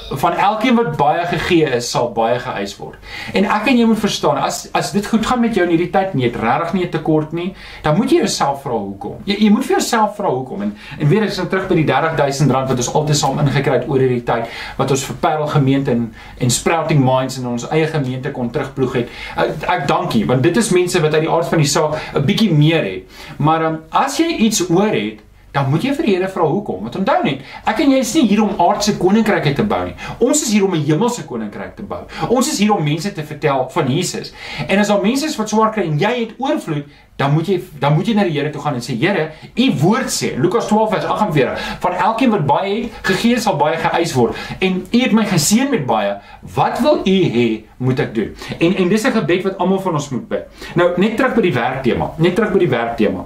[0.10, 3.00] van elkeen wat baie gegee is, sal baie geëis word.
[3.36, 5.90] En ek en jy moet verstaan, as as dit goed gaan met jou in hierdie
[5.92, 9.18] tyd, nie het regtig nie 'n tekort nie, dan moet jy jouself vra hoekom.
[9.26, 11.86] Jy jy moet vir jouself vra hoekom en en weer ek sou terug by die
[11.86, 14.48] 30000 rand wat ons altesaam ingekry het oor hierdie tyd
[14.78, 18.94] wat ons vir Parel gemeente en en Sprouting Minds in ons eie gemeente kon terugploeg
[18.94, 19.10] het.
[19.36, 22.26] Ek, ek dankie want dit is mense wat uit die aard van die saak 'n
[22.26, 23.04] bietjie meer het.
[23.38, 26.84] Maar um, as jy iets oor het dan moet jy vir die Here vra hoekom.
[26.86, 29.96] Want onthou net, ek en jy is nie hier om aardse koninkryke te bou nie.
[30.24, 32.04] Ons is hier om 'n hemelse koninkryk te bou.
[32.30, 34.34] Ons is hier om mense te vertel van Jesus.
[34.68, 36.86] En as daar mense is wat swaar kry en jy het oorvloed,
[37.18, 39.72] dan moet jy dan moet jy na die Here toe gaan en sê Here, u
[39.82, 44.14] woord sê, Lukas 12 vers 48, van elkeen wat baie het, gegee sal baie geëis
[44.14, 44.36] word.
[44.60, 46.14] En u het my geseën met baie.
[46.56, 48.36] Wat wil u hê moet ek doen?
[48.60, 50.46] En en dis 'n gebed wat almal van ons moet bid.
[50.76, 52.14] Nou, net terug by die werktema.
[52.18, 53.26] Net terug by die werktema.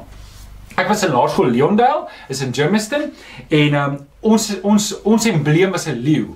[0.81, 3.11] Ek was in Laerskool Leondale, is in Germiston
[3.53, 3.97] en um,
[4.33, 6.31] ons ons ons embleem was 'n leeu.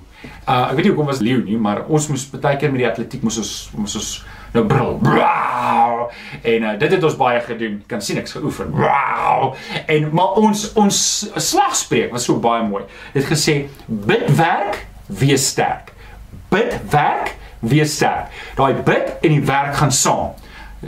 [0.45, 2.89] Uh ek weet nie hoekom was leeu nie, maar ons moes baie keer met die
[2.89, 4.09] atletiek moes ons moes ons
[4.53, 4.99] nou brul.
[5.01, 6.11] Wow!
[6.41, 7.81] En uh, dit het ons baie gedoen.
[7.89, 8.71] Kan sien ek's geoefen.
[8.77, 9.55] Wow!
[9.87, 11.01] En maar ons ons
[11.49, 12.83] slagspreuk was so baie mooi.
[13.13, 15.93] Dit gesê bid werk, wees sterk.
[16.53, 18.29] Bid werk, wees sterk.
[18.55, 20.35] Daai bid en die werk gaan saam.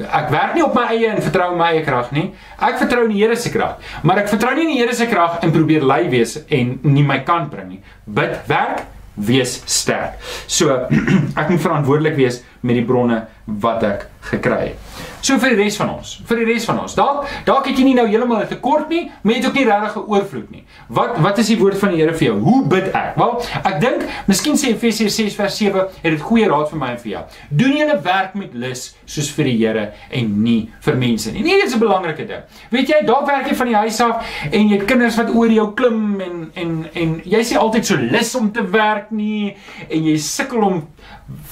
[0.05, 2.27] Ek werk nie op my eie en vertrou my eie krag nie.
[2.60, 3.81] Ek vertrou in die Here se krag.
[4.03, 7.05] Maar ek vertrou nie in die Here se krag en probeer lui wees en nie
[7.07, 7.81] my kant bring nie.
[8.05, 8.86] Bid, werk,
[9.17, 10.21] wees sterk.
[10.45, 10.73] So
[11.39, 14.96] ek moet verantwoordelik wees met die bronne wat ek gekry het.
[15.21, 16.95] So vir die res van ons, vir die res van ons.
[16.97, 19.65] Dalk dalk het jy nie nou heeltemal 'n tekort nie, maar jy het ook nie
[19.65, 20.63] regtig 'n oorvloed nie.
[20.89, 22.39] Wat wat is die woord van die Here vir jou?
[22.39, 23.15] Hoe bid ek?
[23.17, 26.89] Wel, ek dink miskien sê Efesiërs 6 vers 7 het dit goeie raad vir my
[26.91, 27.23] en vir jou.
[27.49, 31.41] Doen julle werk met lus soos vir die Here en nie vir mense nie.
[31.41, 32.43] Nee, dit is 'n belangrike ding.
[32.69, 35.73] Weet jy, dalk werk jy van die huis af en jy kinders wat oor jou
[35.73, 39.56] klim en en en jy sê altyd so lus om te werk nie
[39.89, 40.88] en jy sukkel om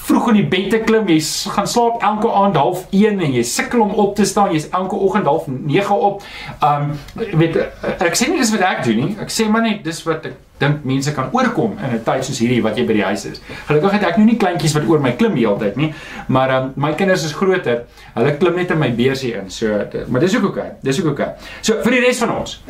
[0.05, 1.17] vroeg in die bed te klim, jy
[1.51, 4.95] gaan slaap elke aand half 1 en jy sukkel om op te staan, jy's elke
[4.95, 6.23] oggend half 9 op.
[6.63, 6.93] Um
[7.41, 9.11] weet ek sê nie dis wat ek doen nie.
[9.21, 12.39] Ek sê maar net dis wat ek dink mense kan oorkom in 'n tyd soos
[12.39, 13.41] hierdie wat jy by die huis is.
[13.67, 15.93] Gelukkig het ek nou nie kleintjies wat oor my klim die hele tyd nie,
[16.27, 17.83] maar um my kinders is groter.
[18.15, 19.49] Hulle klim net in my beursie in.
[19.49, 19.67] So
[20.07, 20.59] maar dis ook oké.
[20.59, 20.71] Okay.
[20.81, 21.21] Dis ook oké.
[21.21, 21.33] Okay.
[21.61, 22.61] So vir die res van ons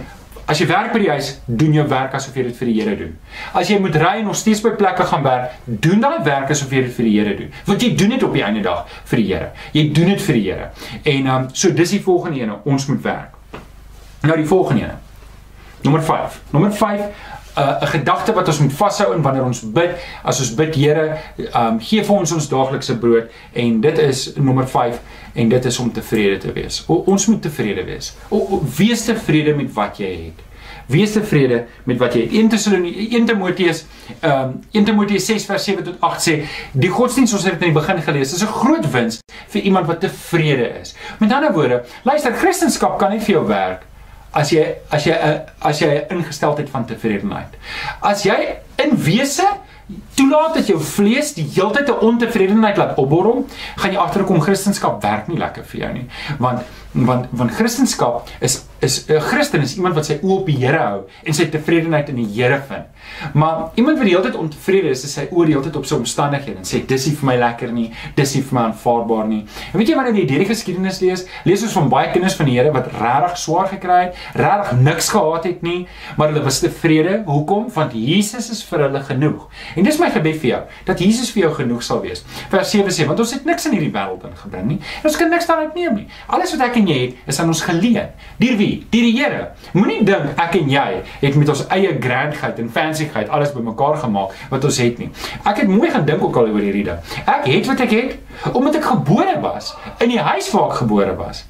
[0.45, 2.95] As jy werk by die huis, doen jou werk asof jy dit vir die Here
[2.99, 3.13] doen.
[3.57, 6.73] As jy moet ry en nog steeds by plekke gaan werk, doen daai werk asof
[6.73, 7.55] jy dit vir die Here doen.
[7.65, 9.47] Want jy doen dit op die einde dag vir die Here.
[9.73, 10.67] Jy doen dit vir die Here.
[11.01, 13.63] En ehm um, so dis die volgende een, ons moet werk.
[14.25, 15.01] Nou die volgende een.
[15.85, 16.37] Nommer 5.
[16.53, 17.01] Nommer 5
[17.55, 19.95] 'n uh, gedagte wat ons moet vashou in wanneer ons bid.
[20.23, 21.17] As ons bid, Here,
[21.55, 24.99] um gee vir ons ons daaglikse brood en dit is nommer 5
[25.33, 26.83] en dit is om tevrede te wees.
[26.87, 28.13] O, ons moet tevrede wees.
[28.29, 30.43] O, o, wees tevrede met wat jy het.
[30.91, 32.35] Wees tevrede met wat jy het.
[32.43, 33.85] 1 Tessalonië 1 Timoteus
[34.19, 36.37] ehm um, 1 Timoteus 6 vers 7 tot 8 sê
[36.71, 38.35] die godsdienst ons het in die begin gelees.
[38.35, 40.95] Dis 'n groot wins vir iemand wat tevrede is.
[41.19, 43.87] Met ander woorde, luister, Christendom kan nie vir jou werk
[44.35, 47.55] as jy as jy 'n as jy 'n ingesteldheid van tevredenheid.
[48.01, 49.47] As jy in wese
[50.17, 53.45] toelaat dat jou vlees die heeltyd 'n ontevredenheid laat opborrel,
[53.75, 56.07] gaan jy agterkom Christendom werk nie lekker vir jou nie.
[56.39, 60.57] Want want want Christendom is is 'n Christen is iemand wat sy oë op die
[60.57, 62.85] Here hou en sy tevredenheid in die Here vind.
[63.33, 65.87] Maar iemand wat die hele tyd ontevrede is, is sy oë die hele tyd op
[65.87, 67.87] sy omstandighede en sê dis nie vir my lekker nie,
[68.17, 69.41] dis nie vir my aanvaarbaar nie.
[69.71, 72.55] En weet jy wanneer jy hierdie geskiedenis lees, lees ons van baie kinders van die
[72.55, 75.81] Here wat regtig swaar gekry het, regtig niks gehad het nie,
[76.15, 77.17] maar hulle was tevrede.
[77.27, 77.67] Hoekom?
[77.75, 79.47] Want Jesus is vir hulle genoeg.
[79.75, 82.23] En dis my gebed vir jou, dat Jesus vir jou genoeg sal wees.
[82.53, 84.79] Vers 7 sê, want ons het niks in hierdie wêreld ingebring nie.
[85.03, 86.07] Ons kan niks daaruit neem nie.
[86.31, 88.13] Alles wat ek en jy het, is aan ons geleen.
[88.41, 88.73] Deur wie?
[88.93, 89.43] Deur die Here.
[89.75, 90.87] Moenie dink ek en jy
[91.21, 95.09] het met ons eie grandheid en fancyheid alles bymekaar gemaak wat ons het nie.
[95.43, 96.99] Ek het mooi gaan dink ook al oor hierdie ding.
[97.25, 101.15] Ek het wat ek het omdat ek gebore was in die huis waar ek gebore
[101.19, 101.45] was.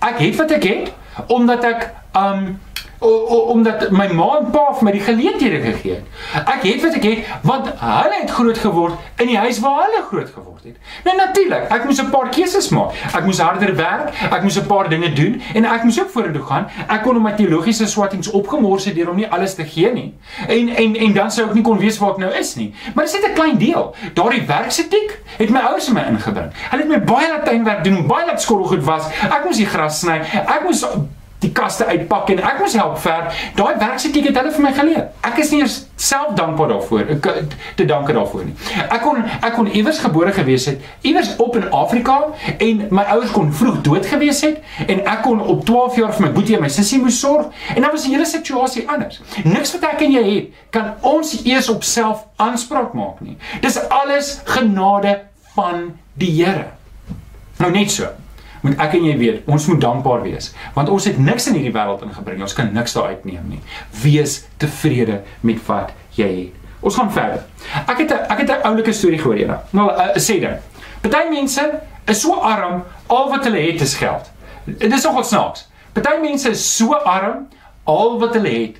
[0.00, 0.92] Ek het wat ek het
[1.30, 2.54] omdat ek um
[3.04, 6.04] omdat my ma en pa vir my die geleenthede gegee het.
[6.44, 10.02] Ek het wat ek het want hulle het groot geword in die huis waar hulle
[10.08, 10.76] groot geword het.
[11.04, 12.92] Nou natuurlik, ek moes 'n paar keuses maak.
[13.14, 16.42] Ek moes harder werk, ek moes 'n paar dinge doen en ek moes ook vorentoe
[16.42, 16.66] gaan.
[16.88, 20.14] Ek kon op my teologiese swattings opgemors het deur om nie alles te gee nie.
[20.48, 22.74] En en en dan sou ek nie kon weet waar ek nou is nie.
[22.94, 23.94] Maar dit is net 'n klein deel.
[24.14, 26.52] Daardie werksetiek het my ouers in my ingebring.
[26.70, 29.06] Hulle het my baie laat tuinwerk doen, baie laat skoolgoed was.
[29.22, 30.20] Ek moes die gras sny.
[30.46, 30.86] Ek moes
[31.54, 33.28] kaste uitpak en ek moes help ver.
[33.58, 35.04] Daai werksetiek het hulle vir my geleer.
[35.24, 37.28] Ek is nie eers self dankbaar daarvoor ek
[37.78, 38.54] te danke daarvoor nie.
[38.84, 42.18] Ek kon ek kon iewers gebore gewees het, iewers op in Afrika
[42.58, 46.26] en my ouers kon vroeg dood gewees het en ek kon op 12 jaar vir
[46.26, 49.20] my boetie en my sussie moes sorg en dan was die hele situasie anders.
[49.44, 53.38] Niks wat ek en jy het kan ons eers op self aanspraak maak nie.
[53.62, 55.20] Dis alles genade
[55.54, 56.66] van die Here.
[57.62, 58.10] Nou net so
[58.64, 61.74] moet ek en jy weet, ons moet dankbaar wees, want ons het niks in hierdie
[61.74, 63.60] wêreld ingebring, ons kan niks daar uitneem nie.
[64.02, 66.62] Wees tevrede met wat jy het.
[66.84, 67.44] Ons gaan verder.
[67.86, 69.62] Ek het 'n ek het 'n oulike storie gehoor eendag.
[69.72, 70.56] Nou 'n uh, sê ding.
[71.00, 74.30] Party mense is so arm, al wat hulle het is geld.
[74.64, 75.68] Dit is nogal snaaks.
[75.92, 77.48] Party mense is so arm,
[77.84, 78.76] al wat hulle het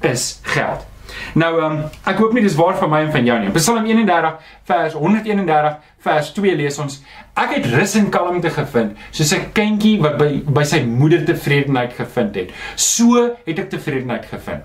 [0.00, 0.86] is geld.
[1.34, 3.52] Nou ehm um, ek hoop nie dis waar vir my en van jou nie.
[3.56, 4.38] Psalm 31
[4.70, 7.00] vers 131 vers 2 lees ons:
[7.40, 11.92] Ek het rus en kalmte gevind, soos 'n kindjie wat by by sy moeder tevredenheid
[11.92, 12.50] gevind het.
[12.76, 14.62] So het ek tevredenheid gevind.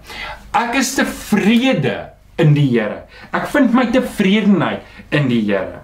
[0.53, 3.03] Ek is tevrede in die Here.
[3.33, 4.81] Ek vind my tevredenheid
[5.11, 5.83] in die Here.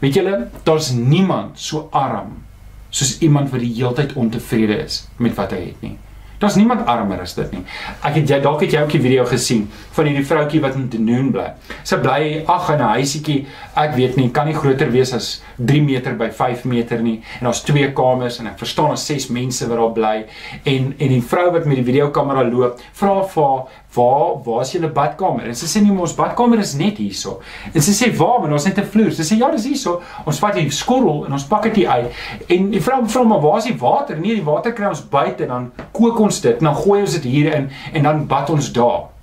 [0.00, 2.42] Weet julle, daar's niemand so arm
[2.90, 5.96] soos iemand wat die heeltyd ontevrede is met wat hy het nie.
[6.38, 7.62] Daar's niemand armer as dit nie.
[8.04, 10.88] Ek het jy dalk het jy ook die video gesien van hierdie vroutjie wat in
[10.92, 11.46] Tenoon bly.
[11.82, 15.82] Sy bly ag in 'n huisietjie, ek weet nie, kan nie groter wees as 3
[15.82, 19.66] meter by 5 meter nie en daar's twee kamers en ek verstaan daar's 6 mense
[19.68, 20.26] wat daar bly
[20.64, 23.64] en en die vrou wat met die videokamera loop, vra vir haar
[23.96, 25.46] waar waar is julle badkamer?
[25.48, 27.38] En sy sê nee, ons badkamer is net hierso.
[27.72, 29.12] En sy sê waar, maar ons het 'n vloer.
[29.12, 30.02] Sy sê ja, dis hierso.
[30.26, 32.12] Ons vat die skorrel en ons pak dit uit.
[32.48, 34.16] En die vrou vra maar waar is die water?
[34.16, 36.60] Nee, die water kry ons buite en dan kook ons dit.
[36.60, 39.15] Dan gooi ons dit hier in en dan bad ons daar.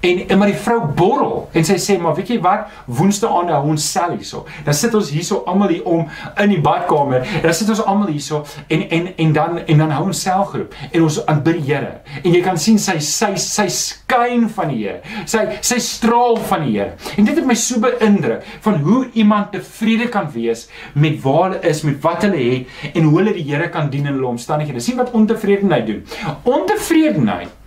[0.00, 3.52] En en maar die vrou borrel en sy sê maar weet jy wat woensdae aan
[3.52, 4.44] hou ons sel hierso.
[4.64, 6.06] Dan sit ons hierso almal hier om
[6.42, 10.06] in die badkamer dan sit ons almal hierso en en en dan en dan hou
[10.10, 12.00] ons selgroep en ons aanbid die Here.
[12.22, 15.00] En jy kan sien sy sy sy skyn van die Here.
[15.30, 16.94] Sy sy straal van die Here.
[17.16, 21.62] En dit het my so beïndruk van hoe iemand tevrede kan wees met waar hulle
[21.68, 24.80] is, met wat hulle het en hoe hulle die Here kan dien in hulle omstandighede.
[24.84, 26.02] Sien wat ontevredenheid doen.
[26.44, 27.63] Ontevredenheid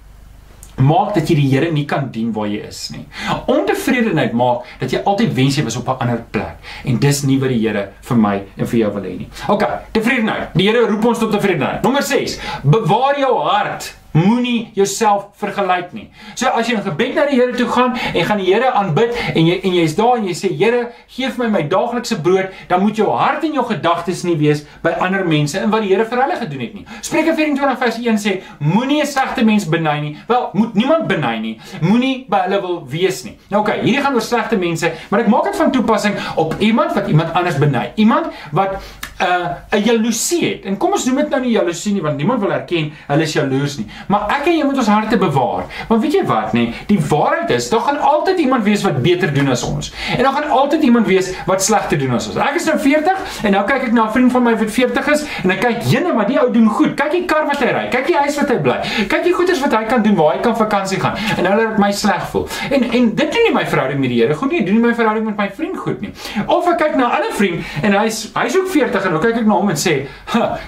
[0.78, 3.06] maak dat jy die Here nie kan dien waar jy is nie.
[3.50, 7.40] Ontevredenheid maak dat jy altyd wens jy was op 'n ander plek en dis nie
[7.40, 9.30] wat die Here vir my en vir jou wil hê nie.
[9.48, 10.54] OK, tevredenheid.
[10.54, 11.82] Die Here roep ons tot tevredenheid.
[11.84, 12.40] Nommer 6.
[12.64, 16.08] Bewaar jou hart Moenie jouself vergelyk nie.
[16.36, 19.14] So as jy in gebed na die Here toe gaan en gaan die Here aanbid
[19.34, 22.54] en jy en jy's daar en jy sê Here, gee vir my my daaglikse brood,
[22.70, 25.94] dan moet jou hart en jou gedagtes nie wees by ander mense en wat die
[25.94, 26.86] Here vir hulle gedoen het nie.
[27.06, 30.16] Spreuke 24 vers 1 sê moenie 'n slegte mens beny nie.
[30.28, 31.56] Wel, moet niemand beny nie.
[31.82, 33.38] Moenie by hulle wil wees nie.
[33.50, 36.56] Nou oké, okay, hierdie gaan oor slegte mense, maar ek maak dit van toepassing op
[36.60, 37.92] iemand wat iemand anders beny.
[37.96, 38.82] Iemand wat
[39.22, 40.66] uh, 'n jaloesie het.
[40.66, 43.34] En kom ons noem dit nou nie jaloesie nie want niemand wil erken hulle is
[43.34, 43.88] jaloers nie.
[44.08, 45.66] Maar ek en jy moet ons harte bewaar.
[45.88, 46.68] Want weet jy wat nê?
[46.88, 49.92] Die waarheid is, daar gaan altyd iemand wees wat beter doen as ons.
[50.18, 52.38] En daar gaan altyd iemand wees wat slegter doen as ons.
[52.38, 55.08] Ek is nou 40 en nou kyk ek na 'n vriend van my wat 40
[55.12, 56.96] is en ek kyk, "Jene, maar die ou doen goed.
[56.96, 57.88] Kyk die kar wat hy ry.
[57.90, 58.80] Kyk die huis wat hy bly.
[59.08, 61.70] Kyk die goeders wat hy kan doen waar hy kan vakansie gaan." En nou laat
[61.70, 62.48] dit my sleg voel.
[62.72, 64.58] En en dit doen nie my verhouding met die Here goed nie.
[64.60, 66.14] Dit doen nie my verhouding met my vriend goed nie.
[66.46, 69.36] Of ek kyk na 'n ander vriend en hy's hy's ook 40 en nou kyk
[69.36, 70.08] ek na hom en sê,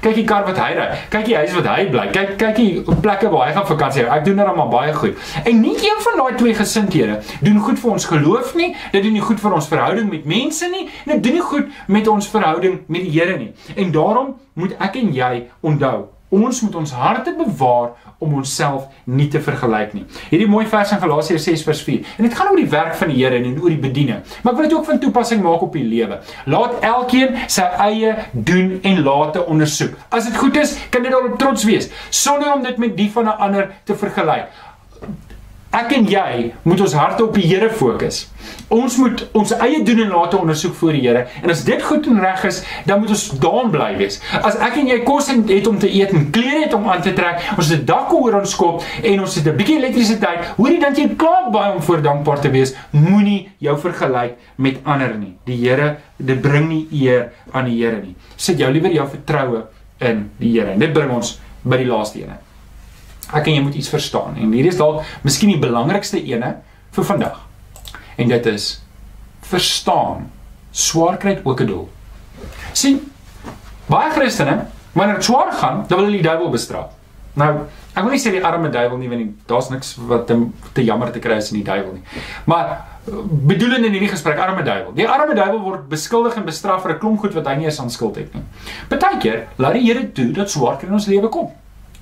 [0.02, 0.88] "Kyk die kar wat hy ry.
[1.10, 2.08] Kyk die huis wat hy bly.
[2.12, 4.04] Kyk kyk die plekke waar hy gaan vakansie.
[4.08, 7.60] Ek doen dit nou maar baie goed." En nie een van daai twee gesindhede doen
[7.60, 8.76] goed vir ons geloof nie.
[8.92, 10.90] Dit doen nie goed vir ons verhouding met mense nie.
[11.06, 13.54] En dit doen nie goed met ons verhouding met die Here nie.
[13.76, 19.28] En daarom moet ek en jy onthou, ons moet ons harte bewaar om onsself nie
[19.32, 20.06] te vergelyk nie.
[20.30, 22.14] Hierdie mooi vers in Galasiërs 6 vers 4.
[22.18, 24.22] En dit gaan oor die werk van die Here en oor die bediening.
[24.44, 26.20] Maar ek wil dit ook van toepassing maak op die lewe.
[26.46, 29.98] Laat elkeen sy eie doen en late ondersoek.
[30.10, 33.26] As dit goed is, kan jy daarop trots wees sonder om dit met die van
[33.26, 34.50] 'n ander te vergelyk.
[35.70, 38.24] Ek en jy moet ons harte op die Here fokus.
[38.74, 41.28] Ons moet ons eie doen en late ondersoek voor die Here.
[41.44, 44.18] En as dit goed en reg is, dan moet ons daan bly wees.
[44.42, 47.14] As ek en jy kos het om te eet en klere het om aan te
[47.14, 50.80] trek, ons het 'n dak oor ons kop en ons het 'n bietjie elektrisiteit, hoorie
[50.80, 52.74] dan jy klaar baie om voor dankbaar te wees.
[52.90, 55.36] Moenie jou vergelyk met ander nie.
[55.46, 58.16] Die Here, dit bring nie eer aan die Here nie.
[58.36, 59.68] Sit jou liewer jou vertroue
[60.00, 60.72] in die Here.
[60.72, 62.49] En dit bring ons by die laaste ene.
[63.34, 66.56] Ek en jy moet iets verstaan en hierdie is dalk miskien die belangrikste ene
[66.92, 67.46] vir vandag
[68.18, 68.82] en dit is
[69.50, 70.30] verstaan
[70.72, 71.90] swaar kry ook 'n doel.
[72.74, 73.12] sien
[73.86, 76.90] baie Christene wanneer dit swaar gaan, dan wil hulle die duiwel bestraf.
[77.34, 77.50] Nou,
[77.94, 80.36] ek wil nie sê die arme duiwel nie want daar's niks wat te,
[80.74, 82.04] te jammer te kry is in die duiwel nie.
[82.46, 82.86] Maar
[83.50, 84.94] bedoelende in hierdie gesprek arme duiwel.
[84.94, 87.80] Die arme duiwel word beskuldig en bestraf vir 'n klomp goed wat hy nie eens
[87.80, 88.44] aan skuld het nie.
[88.90, 91.52] Partykeer laat die Here toe dat swaar kry in ons lewe kom.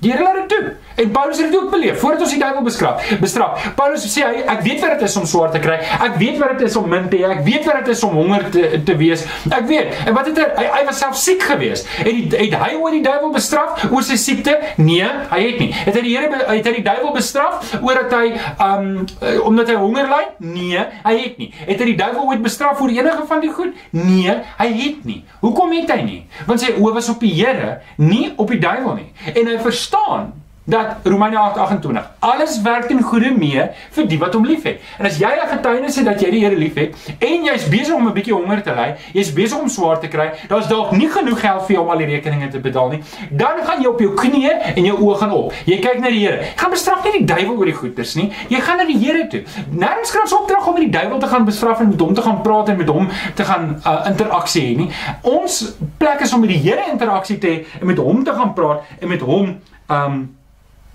[0.00, 0.72] Die Here laat dit toe.
[0.94, 3.08] En Paulus het dit ook beleef voordat ons die duiwel bestraf.
[3.20, 3.64] Bestraf.
[3.74, 5.78] Paulus sê hy ek weet wat dit is om swaar te kry.
[6.06, 7.30] Ek weet wat dit is om min te hê.
[7.34, 9.24] Ek weet wat dit is om honger te te wees.
[9.50, 9.94] Ek weet.
[10.06, 11.90] En wat het hy hy, hy was self siek geweest.
[12.04, 14.54] En die, het hy oor die duiwel bestraf oor sy siekte?
[14.78, 15.68] Nee, hy het nie.
[15.74, 18.32] Het hy die Here het hy die duiwel bestraf oor dat hy
[18.68, 18.88] um
[19.50, 20.22] omdat hy honger ly?
[20.46, 21.50] Nee, hy het nie.
[21.64, 23.74] Het hy die duiwel ooit bestraf oor enige van die goed?
[23.98, 25.20] Nee, hy het nie.
[25.42, 26.20] Hoekom het hy nie?
[26.46, 29.10] Want sy oë was op die Here, nie op die duiwel nie.
[29.34, 30.32] En hy vers verstaan
[30.68, 34.82] dat Romeine 8:28 alles werk ten goeie mee vir die wat hom liefhet.
[34.98, 38.06] En as jy 'n getuienis het dat jy die Here liefhet en jy's besig om
[38.08, 41.40] 'n bietjie honger te ly, jy's besig om swaar te kry, daar's dalk nie genoeg
[41.40, 44.14] geld vir jou om al die rekeninge te betaal nie, dan gaan jy op jou
[44.14, 45.52] knieë en jou oë gaan op.
[45.64, 46.36] Jy kyk na die Here.
[46.36, 48.32] Jy gaan bestraf nie die duiwel oor die goeders nie.
[48.48, 49.42] Jy gaan na die Here toe.
[49.70, 52.22] Nêrens kry ons opdrag om met die duiwel te gaan bestraf en met hom te
[52.22, 54.90] gaan praat en met hom te gaan uh, interaksie hê nie.
[55.22, 58.52] Ons plek is om met die Here interaksie te hê en met hom te gaan
[58.52, 59.58] praat en met hom
[59.88, 60.26] um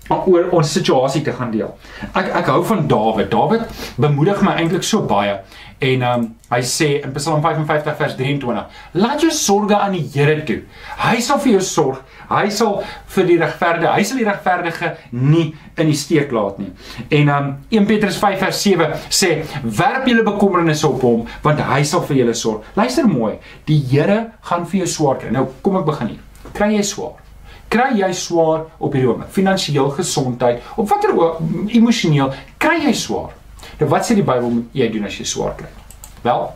[0.08, 1.70] oor ons situasie te gaan deel.
[2.12, 3.30] Ek ek hou van Dawid.
[3.32, 3.68] Dawid
[4.00, 5.38] bemoedig my eintlik so baie.
[5.84, 10.42] En um hy sê in Psalm 55 vers 23: "Laat jou sorges aan die Here
[10.44, 10.60] toe.
[10.98, 12.02] Hy sal vir jou sorg.
[12.28, 12.82] Hy sal
[13.16, 16.70] vir die regverdige, hy sal die regverdige nie in die steek laat nie."
[17.10, 21.82] En um 1 Petrus 5 vers 7 sê: "Werp julle bekommernisse op hom, want hy
[21.82, 23.38] sal vir julle sorg." Luister mooi.
[23.66, 25.30] Die Here gaan vir jou swaar kry.
[25.30, 26.24] Nou kom ek begin hier.
[26.52, 27.23] Kry jy swaar?
[27.74, 31.14] Kry jy swaar op hierdie oomblik, finansiëel, gesondheid, op watter
[31.74, 33.32] emosioneel kry jy swaar.
[33.80, 35.70] Nou wat sê die Bybel moet jy doen as jy swaar kry?
[36.22, 36.46] Wel,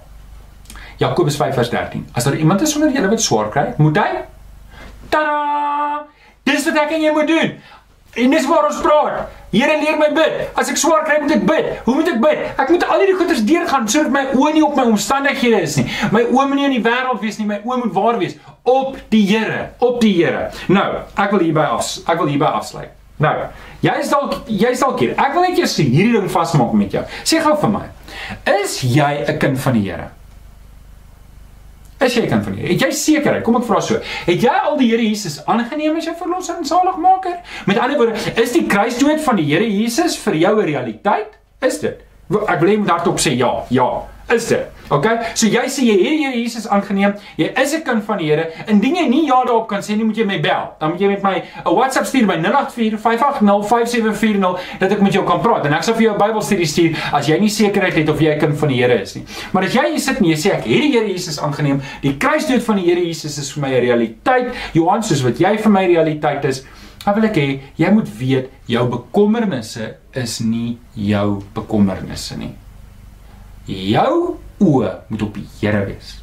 [0.99, 2.07] Jakobus 5:13.
[2.13, 4.25] As daar iemand is onder julle wat swaar kry, moet hy
[5.09, 6.07] Tada!
[6.45, 7.53] Dis wat ek en jy moet doen.
[8.15, 9.38] En dis waar ons praat.
[9.51, 10.51] Here leer my bid.
[10.61, 11.71] As ek swaar kry, moet ek bid.
[11.87, 12.43] Hoe moet ek bid?
[12.61, 15.87] Ek moet al hierdie goeders deurgaan sodat my oë nie op my omstandighede is nie.
[16.13, 18.37] My oë moet nie in die wêreld wees nie, my oë moet waar wees
[18.69, 20.51] op die Here, op die Here.
[20.69, 20.87] Nou,
[21.17, 22.93] ek wil hierby af ek wil hierby afsluit.
[23.19, 23.33] Nou,
[23.83, 25.17] jy's dalk jy's dalk hier.
[25.19, 27.03] Ek wil net eers hierdie ding vasmaak met jou.
[27.27, 27.87] Sê gou vir my.
[28.61, 30.11] Is jy 'n kind van die Here?
[31.99, 32.69] Is jy kan van hier?
[32.69, 33.43] Het jy sekerheid?
[33.47, 33.99] Kom ek vra so.
[34.27, 37.41] Het jy al die Here Jesus aangeneem as jou verlosser en saligmaker?
[37.67, 41.35] Met ander woorde, is die kruisdood van die Here Jesus vir jou 'n realiteit?
[41.61, 41.99] Is dit?
[42.47, 43.89] Ek wil net hardop sê ja, ja
[44.35, 44.67] is dit.
[44.89, 45.19] Okay?
[45.37, 47.13] So jy sê jy het hier Jesus aangeneem.
[47.37, 48.51] Jy is 'n kind van die Here.
[48.67, 50.75] Indien jy nie ja daarop kan sê nie, moet jy my bel.
[50.81, 55.41] Dan moet jy met my 'n WhatsApp stuur by 0845805740 dat ek met jou kan
[55.41, 55.67] praat.
[55.67, 58.35] En ek sal vir jou 'n Bybelstudie stuur as jy nie sekerheid het of jy
[58.35, 59.25] 'n kind van die Here is nie.
[59.53, 62.17] Maar as jy hier sit en jy sê ek het die Here Jesus aangeneem, die
[62.17, 64.55] kruisdood van die Here Jesus is vir my 'n realiteit.
[64.73, 66.65] Johan, soos wat jy vir my realiteit is,
[67.05, 72.55] dan wil ek hê jy moet weet jou bekommernisse is nie jou bekommernisse nie.
[73.69, 76.17] Jou oë moet op die Here wees.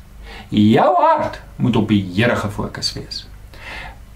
[0.50, 3.26] Jou hart moet op die Here gefokus wees.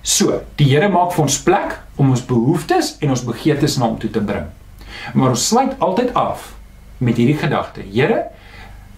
[0.01, 3.99] So, die Here maak vir ons plek om ons behoeftes en ons begeertes na hom
[4.01, 4.47] toe te bring.
[5.13, 6.55] Maar ons sluit altyd af
[6.97, 8.25] met hierdie gedagte: Here,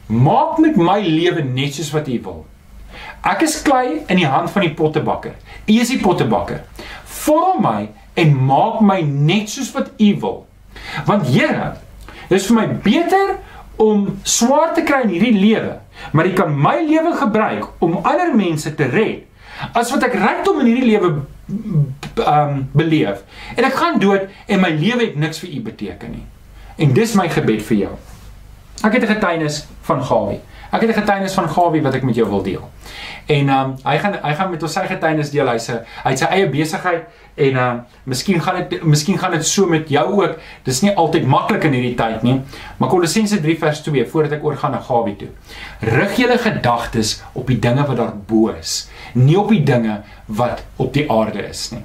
[0.08, 2.42] maak met my lewe net soos wat U wil.
[3.28, 5.36] Ek is klei in die hand van die pottebakker.
[5.68, 6.64] U is die pottebakker.
[7.22, 10.44] Vorm my en maak my net soos wat U wil.
[11.06, 11.74] Want Here,
[12.30, 13.40] dit is vir my beter
[13.82, 15.80] om swaar te kry in hierdie lewe,
[16.14, 19.26] maar U kan my lewe gebruik om ander mense te red.
[19.78, 21.10] As wat ek rykdom in hierdie lewe
[22.22, 23.22] um beleef
[23.58, 26.26] en ek gaan dood en my lewe het niks vir U beteken nie.
[26.82, 27.92] En dis my gebed vir jou.
[28.82, 30.40] Ek het 'n getuienis van Gawie.
[30.72, 32.70] Ek het 'n getuienis van Gawie wat ek met jou wil deel.
[33.28, 35.50] En um hy gaan hy gaan met ons sy getuienis deel.
[35.52, 39.46] Hy sê hy het sy eie besigheid en um miskien gaan dit miskien gaan dit
[39.48, 40.40] so met jou ook.
[40.68, 42.40] Dis nie altyd maklik in hierdie tyd nie.
[42.80, 45.30] Maar Kolossense 3 vers 2 voordat ek oorgaan na Gawie toe.
[45.92, 50.64] Rig julle gedagtes op die dinge wat daar bo is, nie op die dinge wat
[50.78, 51.84] op die aarde is nie.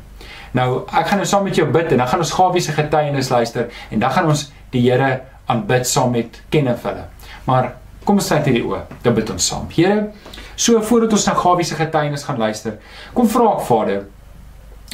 [0.56, 3.28] Nou, ek gaan nou saam met jou bid en dan gaan ons Gawie se getuienis
[3.28, 7.06] luister en dan gaan ons die Here aanbid saam met Kenneth hulle.
[7.46, 7.74] Maar
[8.06, 8.84] kom ons sluit hierdie oë.
[9.02, 9.66] Dan bid ons saam.
[9.74, 10.12] Here,
[10.56, 12.78] so voordat ons na Gawie se getuienis gaan luister,
[13.14, 14.04] kom vra ek Vader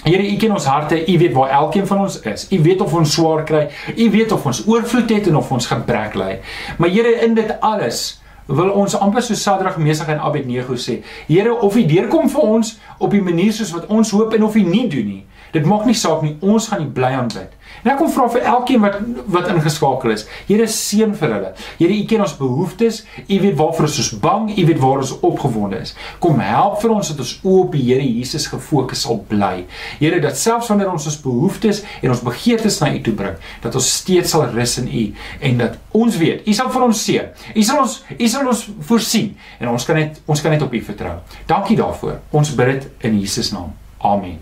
[0.02, 0.96] Here, U ken ons harte.
[0.98, 2.48] U weet waar elkeen van ons is.
[2.50, 3.68] U weet of ons swaar kry.
[3.94, 6.32] U weet of ons oorvloed het en of ons gebrek ly.
[6.78, 8.00] Maar Here, in dit alles
[8.46, 10.98] wil ons amper so Sadrag, Mesach en Abednego sê.
[11.28, 14.58] Here, of U deurkom vir ons op die manier soos wat ons hoop en of
[14.58, 15.22] U nie doen nie.
[15.54, 16.34] Dit maak nie saak nie.
[16.40, 17.54] Ons gaan U bly aanbid.
[17.82, 18.98] En ek kom vra vir elkeen wat
[19.34, 20.26] wat ingeskakel is.
[20.48, 21.52] Here seën vir hulle.
[21.80, 23.02] Here U ken ons behoeftes.
[23.26, 25.94] U weet waarvoor ons is bang, U weet waar ons opgewonde is.
[26.22, 29.64] Kom help vir ons dat ons oop die Here Jesus gefokus sal bly.
[29.98, 33.74] Here dat selfs wanneer ons ons behoeftes en ons begeertes na U toe bring, dat
[33.78, 35.04] ons steeds sal rus in U
[35.48, 37.32] en dat ons weet U sal vir ons seën.
[37.56, 40.72] U sal ons U sal ons voorsien en ons kan net ons kan net op
[40.72, 41.18] U vertrou.
[41.50, 42.20] Dankie daarvoor.
[42.36, 43.72] Ons bid dit in Jesus naam.
[44.02, 44.40] Amen.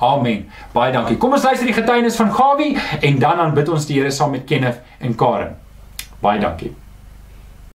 [0.00, 0.46] Amen.
[0.72, 1.16] Baie dankie.
[1.20, 4.46] Kom ons luister die getuienis van Gawie en dan aanbid ons die Here saam met
[4.48, 5.58] Kenneth en Karen.
[6.24, 6.72] Baie dankie.